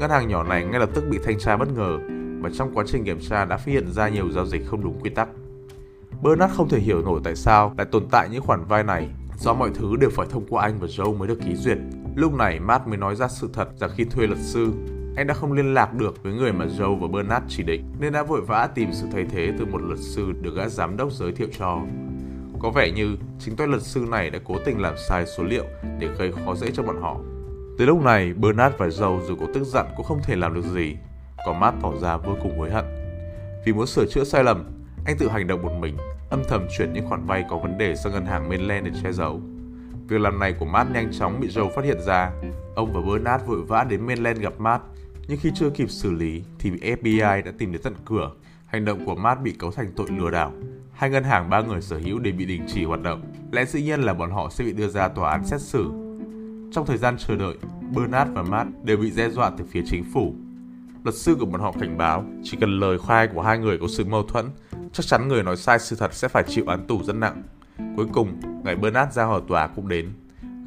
Ngân 0.00 0.10
hàng 0.10 0.28
nhỏ 0.28 0.44
này 0.44 0.64
ngay 0.64 0.80
lập 0.80 0.88
tức 0.94 1.04
bị 1.10 1.18
thanh 1.24 1.38
tra 1.38 1.56
bất 1.56 1.68
ngờ 1.76 1.98
và 2.40 2.50
trong 2.54 2.74
quá 2.74 2.84
trình 2.86 3.04
kiểm 3.04 3.18
tra 3.20 3.44
đã 3.44 3.56
phát 3.56 3.66
hiện 3.66 3.92
ra 3.92 4.08
nhiều 4.08 4.30
giao 4.30 4.46
dịch 4.46 4.66
không 4.66 4.84
đúng 4.84 5.00
quy 5.00 5.10
tắc. 5.10 5.28
Bernard 6.22 6.54
không 6.54 6.68
thể 6.68 6.78
hiểu 6.78 7.02
nổi 7.02 7.20
tại 7.24 7.36
sao 7.36 7.74
lại 7.78 7.86
tồn 7.90 8.08
tại 8.10 8.28
những 8.32 8.42
khoản 8.42 8.64
vay 8.64 8.84
này 8.84 9.08
do 9.38 9.54
mọi 9.54 9.70
thứ 9.74 9.96
đều 9.96 10.10
phải 10.10 10.26
thông 10.30 10.44
qua 10.48 10.62
anh 10.62 10.78
và 10.78 10.86
Joe 10.86 11.16
mới 11.16 11.28
được 11.28 11.38
ký 11.44 11.54
duyệt. 11.54 11.78
Lúc 12.14 12.34
này 12.34 12.60
Matt 12.60 12.86
mới 12.86 12.96
nói 12.96 13.16
ra 13.16 13.28
sự 13.28 13.50
thật 13.52 13.68
rằng 13.76 13.90
khi 13.96 14.04
thuê 14.04 14.26
luật 14.26 14.38
sư, 14.38 14.72
anh 15.16 15.26
đã 15.26 15.34
không 15.34 15.52
liên 15.52 15.74
lạc 15.74 15.94
được 15.94 16.22
với 16.22 16.32
người 16.32 16.52
mà 16.52 16.66
Joe 16.66 16.98
và 16.98 17.08
Bernard 17.08 17.44
chỉ 17.48 17.62
định 17.62 17.84
nên 18.00 18.12
đã 18.12 18.22
vội 18.22 18.40
vã 18.40 18.68
tìm 18.74 18.92
sự 18.92 19.06
thay 19.12 19.24
thế 19.30 19.52
từ 19.58 19.64
một 19.64 19.78
luật 19.82 19.98
sư 19.98 20.32
được 20.40 20.54
gã 20.56 20.68
giám 20.68 20.96
đốc 20.96 21.12
giới 21.12 21.32
thiệu 21.32 21.48
cho. 21.58 21.80
Có 22.60 22.70
vẻ 22.70 22.90
như 22.90 23.16
chính 23.38 23.56
tay 23.56 23.66
luật 23.66 23.82
sư 23.82 24.06
này 24.10 24.30
đã 24.30 24.38
cố 24.44 24.54
tình 24.64 24.80
làm 24.80 24.94
sai 25.08 25.26
số 25.26 25.44
liệu 25.44 25.64
để 26.00 26.08
gây 26.18 26.32
khó 26.32 26.54
dễ 26.54 26.70
cho 26.70 26.82
bọn 26.82 27.02
họ. 27.02 27.20
Tới 27.78 27.86
lúc 27.86 28.02
này, 28.02 28.32
Bernard 28.34 28.76
và 28.78 28.86
Joe 28.86 29.22
dù 29.26 29.36
có 29.36 29.46
tức 29.54 29.64
giận 29.64 29.86
cũng 29.96 30.06
không 30.06 30.20
thể 30.22 30.36
làm 30.36 30.54
được 30.54 30.64
gì, 30.64 30.96
còn 31.46 31.60
Matt 31.60 31.76
tỏ 31.82 31.92
ra 32.00 32.16
vô 32.16 32.36
cùng 32.42 32.58
hối 32.58 32.70
hận. 32.70 32.84
Vì 33.64 33.72
muốn 33.72 33.86
sửa 33.86 34.06
chữa 34.06 34.24
sai 34.24 34.44
lầm, 34.44 34.64
anh 35.04 35.16
tự 35.18 35.28
hành 35.28 35.46
động 35.46 35.62
một 35.62 35.72
mình, 35.80 35.96
âm 36.30 36.42
thầm 36.48 36.66
chuyển 36.78 36.92
những 36.92 37.08
khoản 37.08 37.26
vay 37.26 37.44
có 37.50 37.58
vấn 37.58 37.78
đề 37.78 37.96
sang 37.96 38.12
ngân 38.12 38.26
hàng 38.26 38.48
Mainland 38.48 38.86
để 38.86 38.92
che 39.02 39.12
giấu. 39.12 39.40
Việc 40.08 40.20
làm 40.20 40.38
này 40.38 40.52
của 40.52 40.66
Matt 40.66 40.90
nhanh 40.90 41.12
chóng 41.12 41.40
bị 41.40 41.48
Joe 41.48 41.70
phát 41.70 41.84
hiện 41.84 41.98
ra. 42.06 42.32
Ông 42.74 42.92
và 42.92 43.00
Bernard 43.00 43.44
vội 43.44 43.62
vã 43.62 43.84
đến 43.84 44.06
Mainland 44.06 44.40
gặp 44.40 44.52
Matt, 44.58 44.84
nhưng 45.28 45.38
khi 45.38 45.50
chưa 45.54 45.70
kịp 45.70 45.90
xử 45.90 46.12
lý 46.12 46.42
thì 46.58 46.70
bị 46.70 46.78
FBI 46.80 47.42
đã 47.42 47.52
tìm 47.58 47.72
đến 47.72 47.82
tận 47.82 47.94
cửa. 48.04 48.30
Hành 48.66 48.84
động 48.84 49.06
của 49.06 49.14
Matt 49.14 49.40
bị 49.40 49.52
cấu 49.52 49.70
thành 49.70 49.92
tội 49.96 50.08
lừa 50.18 50.30
đảo. 50.30 50.52
Hai 50.92 51.10
ngân 51.10 51.24
hàng 51.24 51.50
ba 51.50 51.60
người 51.60 51.80
sở 51.80 51.98
hữu 51.98 52.18
đều 52.18 52.34
bị 52.34 52.44
đình 52.44 52.62
chỉ 52.68 52.84
hoạt 52.84 53.02
động. 53.02 53.22
Lẽ 53.52 53.64
dĩ 53.64 53.82
nhiên 53.82 54.00
là 54.00 54.14
bọn 54.14 54.30
họ 54.30 54.50
sẽ 54.50 54.64
bị 54.64 54.72
đưa 54.72 54.88
ra 54.88 55.08
tòa 55.08 55.30
án 55.30 55.46
xét 55.46 55.60
xử. 55.60 55.90
Trong 56.72 56.86
thời 56.86 56.98
gian 56.98 57.16
chờ 57.18 57.36
đợi, 57.36 57.54
Bernard 57.96 58.32
và 58.34 58.42
Matt 58.42 58.70
đều 58.84 58.96
bị 58.96 59.12
đe 59.16 59.30
dọa 59.30 59.50
từ 59.58 59.64
phía 59.70 59.82
chính 59.86 60.04
phủ. 60.12 60.34
Luật 61.04 61.14
sư 61.14 61.36
của 61.40 61.46
bọn 61.46 61.60
họ 61.60 61.72
cảnh 61.80 61.98
báo, 61.98 62.24
chỉ 62.42 62.56
cần 62.60 62.80
lời 62.80 62.98
khai 63.08 63.28
của 63.34 63.42
hai 63.42 63.58
người 63.58 63.78
có 63.78 63.86
sự 63.88 64.04
mâu 64.04 64.22
thuẫn, 64.22 64.46
chắc 64.92 65.06
chắn 65.06 65.28
người 65.28 65.42
nói 65.42 65.56
sai 65.56 65.78
sự 65.78 65.96
thật 65.96 66.14
sẽ 66.14 66.28
phải 66.28 66.44
chịu 66.48 66.64
án 66.66 66.86
tù 66.86 67.02
rất 67.02 67.16
nặng. 67.16 67.42
Cuối 67.96 68.06
cùng, 68.12 68.40
ngày 68.64 68.76
Bernard 68.76 69.12
ra 69.12 69.24
hỏi 69.24 69.40
tòa 69.48 69.66
cũng 69.66 69.88
đến. 69.88 70.12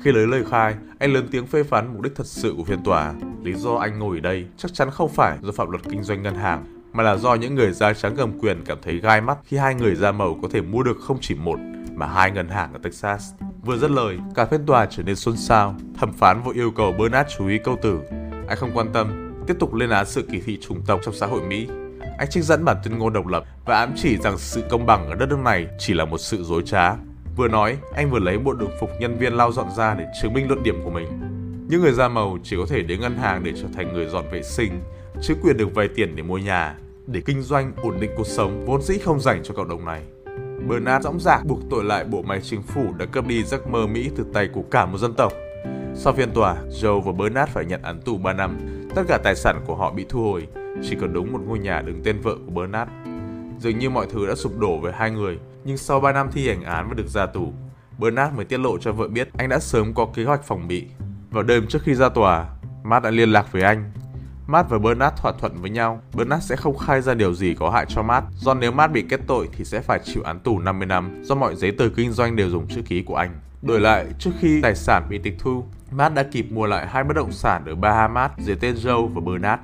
Khi 0.04 0.12
lấy 0.12 0.28
lời 0.28 0.44
khai, 0.50 0.76
anh 1.00 1.14
lớn 1.14 1.28
tiếng 1.32 1.48
phê 1.48 1.64
phán 1.64 1.94
mục 1.94 2.02
đích 2.02 2.16
thật 2.16 2.28
sự 2.28 2.54
của 2.58 2.64
phiên 2.64 2.84
tòa. 2.84 3.14
Lý 3.44 3.54
do 3.54 3.76
anh 3.76 4.00
ngồi 4.00 4.18
ở 4.18 4.22
đây 4.22 4.46
chắc 4.58 4.74
chắn 4.74 4.90
không 4.92 5.10
phải 5.10 5.38
do 5.42 5.52
phạm 5.52 5.70
luật 5.70 5.84
kinh 5.90 6.04
doanh 6.04 6.24
ngân 6.24 6.36
hàng, 6.36 6.66
mà 6.94 7.04
là 7.04 7.18
do 7.18 7.36
những 7.36 7.56
người 7.56 7.72
da 7.72 7.94
trắng 7.94 8.14
cầm 8.18 8.40
quyền 8.40 8.64
cảm 8.66 8.78
thấy 8.82 9.00
gai 9.00 9.22
mắt 9.22 9.38
khi 9.44 9.58
hai 9.58 9.76
người 9.76 9.96
da 9.96 10.12
màu 10.12 10.38
có 10.42 10.48
thể 10.52 10.62
mua 10.62 10.84
được 10.84 10.98
không 11.02 11.18
chỉ 11.22 11.36
một 11.36 11.60
mà 11.96 12.08
hai 12.08 12.32
ngân 12.32 12.50
hàng 12.50 12.74
ở 12.74 12.80
Texas. 12.84 13.34
Vừa 13.66 13.78
dứt 13.78 13.92
lời, 13.92 14.18
cả 14.36 14.46
phiên 14.46 14.66
tòa 14.66 14.86
trở 14.86 15.04
nên 15.04 15.16
xôn 15.16 15.38
xao. 15.38 15.76
Thẩm 16.00 16.14
phán 16.14 16.44
vội 16.44 16.56
yêu 16.56 16.72
cầu 16.72 16.92
Bernard 16.92 17.30
chú 17.38 17.48
ý 17.48 17.58
câu 17.64 17.78
từ. 17.82 18.00
Anh 18.48 18.58
không 18.58 18.72
quan 18.74 18.94
tâm, 18.94 19.34
tiếp 19.48 19.56
tục 19.60 19.74
lên 19.74 19.90
án 19.90 20.06
sự 20.06 20.22
kỳ 20.32 20.40
thị 20.40 20.60
chủng 20.62 20.82
tộc 20.86 21.00
trong 21.06 21.14
xã 21.14 21.26
hội 21.26 21.42
Mỹ. 21.42 21.68
Anh 22.18 22.30
trích 22.30 22.44
dẫn 22.44 22.66
bản 22.66 22.78
tuyên 22.84 22.98
ngôn 22.98 23.14
độc 23.14 23.28
lập 23.28 23.44
và 23.66 23.80
ám 23.80 23.94
chỉ 23.96 24.18
rằng 24.18 24.38
sự 24.38 24.64
công 24.70 24.86
bằng 24.86 25.10
ở 25.10 25.16
đất 25.16 25.30
nước 25.30 25.40
này 25.40 25.68
chỉ 25.80 25.94
là 25.94 26.06
một 26.06 26.18
sự 26.18 26.44
dối 26.44 26.62
trá. 26.66 26.96
Vừa 27.36 27.48
nói, 27.48 27.78
anh 27.96 28.12
vừa 28.12 28.20
lấy 28.20 28.38
bộ 28.38 28.54
đồng 28.54 28.72
phục 28.80 28.90
nhân 29.00 29.18
viên 29.18 29.34
lau 29.34 29.52
dọn 29.52 29.68
ra 29.78 29.96
để 29.96 30.06
chứng 30.22 30.34
minh 30.34 30.48
luận 30.48 30.64
điểm 30.64 30.82
của 30.84 30.90
mình. 30.90 31.08
Những 31.70 31.82
người 31.82 31.94
da 31.94 32.08
màu 32.08 32.38
chỉ 32.44 32.56
có 32.56 32.66
thể 32.70 32.82
đến 32.82 33.02
ngân 33.02 33.18
hàng 33.18 33.44
để 33.44 33.52
trở 33.62 33.68
thành 33.76 33.94
người 33.94 34.08
dọn 34.08 34.26
vệ 34.32 34.44
sinh, 34.44 34.82
chứ 35.22 35.36
quyền 35.44 35.58
được 35.58 35.76
vay 35.76 35.88
tiền 35.88 36.16
để 36.16 36.24
mua 36.24 36.38
nhà, 36.38 36.76
để 37.08 37.22
kinh 37.26 37.42
doanh 37.42 37.72
ổn 37.78 38.00
định 38.00 38.12
cuộc 38.18 38.28
sống 38.28 38.66
vốn 38.66 38.82
dĩ 38.82 38.98
không 38.98 39.20
dành 39.20 39.44
cho 39.44 39.54
cộng 39.54 39.70
đồng 39.70 39.86
này. 39.86 40.02
Bernard 40.70 41.04
dõng 41.04 41.20
dạc 41.20 41.46
buộc 41.46 41.60
tội 41.70 41.84
lại 41.84 42.04
bộ 42.04 42.22
máy 42.22 42.40
chính 42.44 42.62
phủ 42.62 42.94
đã 42.98 43.06
cướp 43.06 43.28
đi 43.28 43.44
giấc 43.44 43.68
mơ 43.68 43.88
Mỹ 43.88 44.10
từ 44.18 44.26
tay 44.34 44.50
của 44.54 44.64
cả 44.72 44.86
một 44.86 44.98
dân 44.98 45.14
tộc. 45.14 45.34
Sau 45.96 46.14
phiên 46.14 46.32
tòa, 46.32 46.56
Joe 46.70 47.02
và 47.02 47.12
Bernard 47.12 47.52
phải 47.52 47.66
nhận 47.66 47.82
án 47.82 48.02
tù 48.02 48.18
3 48.18 48.34
năm. 48.34 48.58
Tất 48.96 49.04
cả 49.08 49.18
tài 49.24 49.36
sản 49.36 49.62
của 49.68 49.76
họ 49.76 49.92
bị 49.92 50.06
thu 50.10 50.24
hồi, 50.24 50.48
chỉ 50.84 50.96
còn 51.02 51.14
đúng 51.14 51.32
một 51.32 51.42
ngôi 51.46 51.60
nhà 51.60 51.82
đứng 51.82 52.02
tên 52.04 52.22
vợ 52.22 52.36
của 52.46 52.52
Bernard. 52.52 52.92
Dường 53.60 53.80
như 53.80 53.90
mọi 53.90 54.08
thứ 54.10 54.28
đã 54.28 54.36
sụp 54.36 54.60
đổ 54.60 54.78
với 54.78 54.94
hai 54.94 55.12
người, 55.12 55.40
nhưng 55.64 55.78
sau 55.78 56.00
3 56.00 56.12
năm 56.12 56.30
thi 56.32 56.48
hành 56.48 56.64
án 56.64 56.88
và 56.88 56.94
được 56.94 57.08
ra 57.08 57.26
tù, 57.26 57.54
Bernard 58.00 58.36
mới 58.36 58.46
tiết 58.46 58.58
lộ 58.58 58.78
cho 58.78 58.92
vợ 58.92 59.08
biết 59.08 59.30
anh 59.38 59.50
đã 59.50 59.60
sớm 59.60 59.94
có 59.94 60.08
kế 60.14 60.24
hoạch 60.24 60.44
phòng 60.44 60.68
bị. 60.68 60.86
Vào 61.32 61.44
đêm 61.44 61.68
trước 61.68 61.82
khi 61.84 61.96
ra 61.96 62.10
tòa, 62.10 62.50
Matt 62.84 63.04
đã 63.04 63.10
liên 63.10 63.30
lạc 63.30 63.52
với 63.52 63.62
anh. 63.62 63.92
Matt 64.48 64.70
và 64.70 64.80
Bernard 64.80 65.16
thỏa 65.22 65.32
thuận 65.40 65.56
với 65.62 65.70
nhau, 65.70 66.02
Bernard 66.14 66.50
sẽ 66.50 66.56
không 66.56 66.78
khai 66.78 67.02
ra 67.02 67.14
điều 67.14 67.34
gì 67.34 67.56
có 67.60 67.70
hại 67.70 67.86
cho 67.90 68.04
Matt, 68.04 68.26
do 68.36 68.54
nếu 68.54 68.72
Matt 68.72 68.94
bị 68.94 69.06
kết 69.10 69.20
tội 69.28 69.50
thì 69.52 69.66
sẽ 69.66 69.82
phải 69.82 70.00
chịu 70.04 70.24
án 70.24 70.40
tù 70.40 70.60
50 70.60 70.86
năm, 70.86 71.24
do 71.24 71.36
mọi 71.36 71.56
giấy 71.56 71.72
tờ 71.72 71.90
kinh 71.96 72.12
doanh 72.12 72.36
đều 72.36 72.50
dùng 72.50 72.68
chữ 72.68 72.82
ký 72.86 73.04
của 73.04 73.16
anh. 73.16 73.40
Đổi 73.62 73.80
lại, 73.80 74.06
trước 74.20 74.32
khi 74.40 74.62
tài 74.62 74.76
sản 74.76 75.08
bị 75.10 75.18
tịch 75.18 75.36
thu, 75.40 75.64
Matt 75.92 76.16
đã 76.16 76.24
kịp 76.24 76.46
mua 76.52 76.66
lại 76.66 76.88
hai 76.88 77.04
bất 77.04 77.16
động 77.16 77.32
sản 77.32 77.66
ở 77.66 77.76
Bahamas 77.76 78.32
dưới 78.38 78.56
tên 78.56 78.76
Joe 78.76 79.08
và 79.08 79.22
Bernard. 79.22 79.62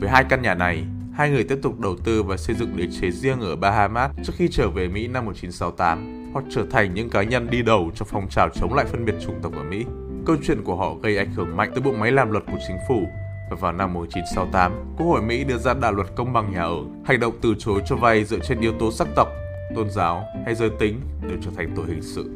Với 0.00 0.10
hai 0.10 0.24
căn 0.24 0.42
nhà 0.42 0.54
này, 0.54 0.84
hai 1.14 1.30
người 1.30 1.44
tiếp 1.44 1.58
tục 1.62 1.80
đầu 1.80 1.96
tư 2.04 2.22
và 2.22 2.36
xây 2.36 2.56
dựng 2.56 2.76
đế 2.76 2.86
chế 3.00 3.10
riêng 3.10 3.40
ở 3.40 3.56
Bahamas 3.56 4.10
trước 4.24 4.32
khi 4.36 4.48
trở 4.52 4.70
về 4.70 4.88
Mỹ 4.88 5.08
năm 5.08 5.24
1968 5.24 6.30
hoặc 6.32 6.44
trở 6.50 6.66
thành 6.70 6.94
những 6.94 7.10
cá 7.10 7.22
nhân 7.22 7.50
đi 7.50 7.62
đầu 7.62 7.90
trong 7.94 8.08
phong 8.10 8.28
trào 8.28 8.48
chống 8.48 8.74
lại 8.74 8.86
phân 8.86 9.04
biệt 9.04 9.14
chủng 9.20 9.40
tộc 9.42 9.52
ở 9.56 9.62
Mỹ. 9.62 9.84
Câu 10.26 10.36
chuyện 10.46 10.64
của 10.64 10.76
họ 10.76 10.94
gây 11.02 11.16
ảnh 11.16 11.32
hưởng 11.32 11.56
mạnh 11.56 11.70
tới 11.74 11.82
bộ 11.82 11.92
máy 11.92 12.12
làm 12.12 12.30
luật 12.30 12.44
của 12.46 12.58
chính 12.68 12.76
phủ 12.88 13.08
và 13.50 13.56
vào 13.60 13.72
năm 13.72 13.94
1968, 13.94 14.72
Quốc 14.96 15.06
hội 15.06 15.22
Mỹ 15.22 15.44
đưa 15.44 15.58
ra 15.58 15.74
đạo 15.74 15.92
luật 15.92 16.08
công 16.16 16.32
bằng 16.32 16.52
nhà 16.52 16.62
ở. 16.62 16.76
Hành 17.04 17.20
động 17.20 17.34
từ 17.42 17.54
chối 17.58 17.82
cho 17.86 17.96
vay 17.96 18.24
dựa 18.24 18.38
trên 18.38 18.60
yếu 18.60 18.72
tố 18.72 18.92
sắc 18.92 19.08
tộc, 19.16 19.28
tôn 19.74 19.90
giáo 19.90 20.24
hay 20.44 20.54
giới 20.54 20.70
tính 20.78 21.00
đều 21.28 21.38
trở 21.44 21.50
thành 21.56 21.72
tội 21.76 21.86
hình 21.86 22.02
sự. 22.02 22.30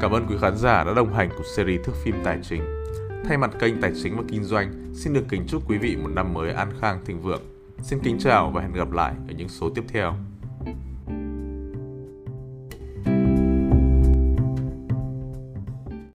Cảm 0.00 0.12
ơn 0.12 0.26
quý 0.26 0.36
khán 0.40 0.56
giả 0.56 0.84
đã 0.84 0.94
đồng 0.94 1.14
hành 1.14 1.28
cùng 1.36 1.46
series 1.56 1.80
thước 1.84 1.92
phim 2.04 2.14
tài 2.24 2.38
chính. 2.42 2.79
Thay 3.24 3.38
mặt 3.38 3.50
kênh 3.58 3.80
Tài 3.80 3.92
chính 4.02 4.16
và 4.16 4.22
Kinh 4.28 4.44
doanh, 4.44 4.72
xin 4.94 5.12
được 5.12 5.24
kính 5.28 5.44
chúc 5.48 5.70
quý 5.70 5.78
vị 5.78 5.96
một 5.96 6.10
năm 6.14 6.34
mới 6.34 6.50
an 6.50 6.68
khang 6.80 7.00
thịnh 7.04 7.20
vượng. 7.20 7.42
Xin 7.82 7.98
kính 8.02 8.18
chào 8.18 8.50
và 8.50 8.62
hẹn 8.62 8.72
gặp 8.72 8.92
lại 8.92 9.14
ở 9.28 9.34
những 9.36 9.48
số 9.48 9.70
tiếp 9.70 9.84
theo. 9.88 10.14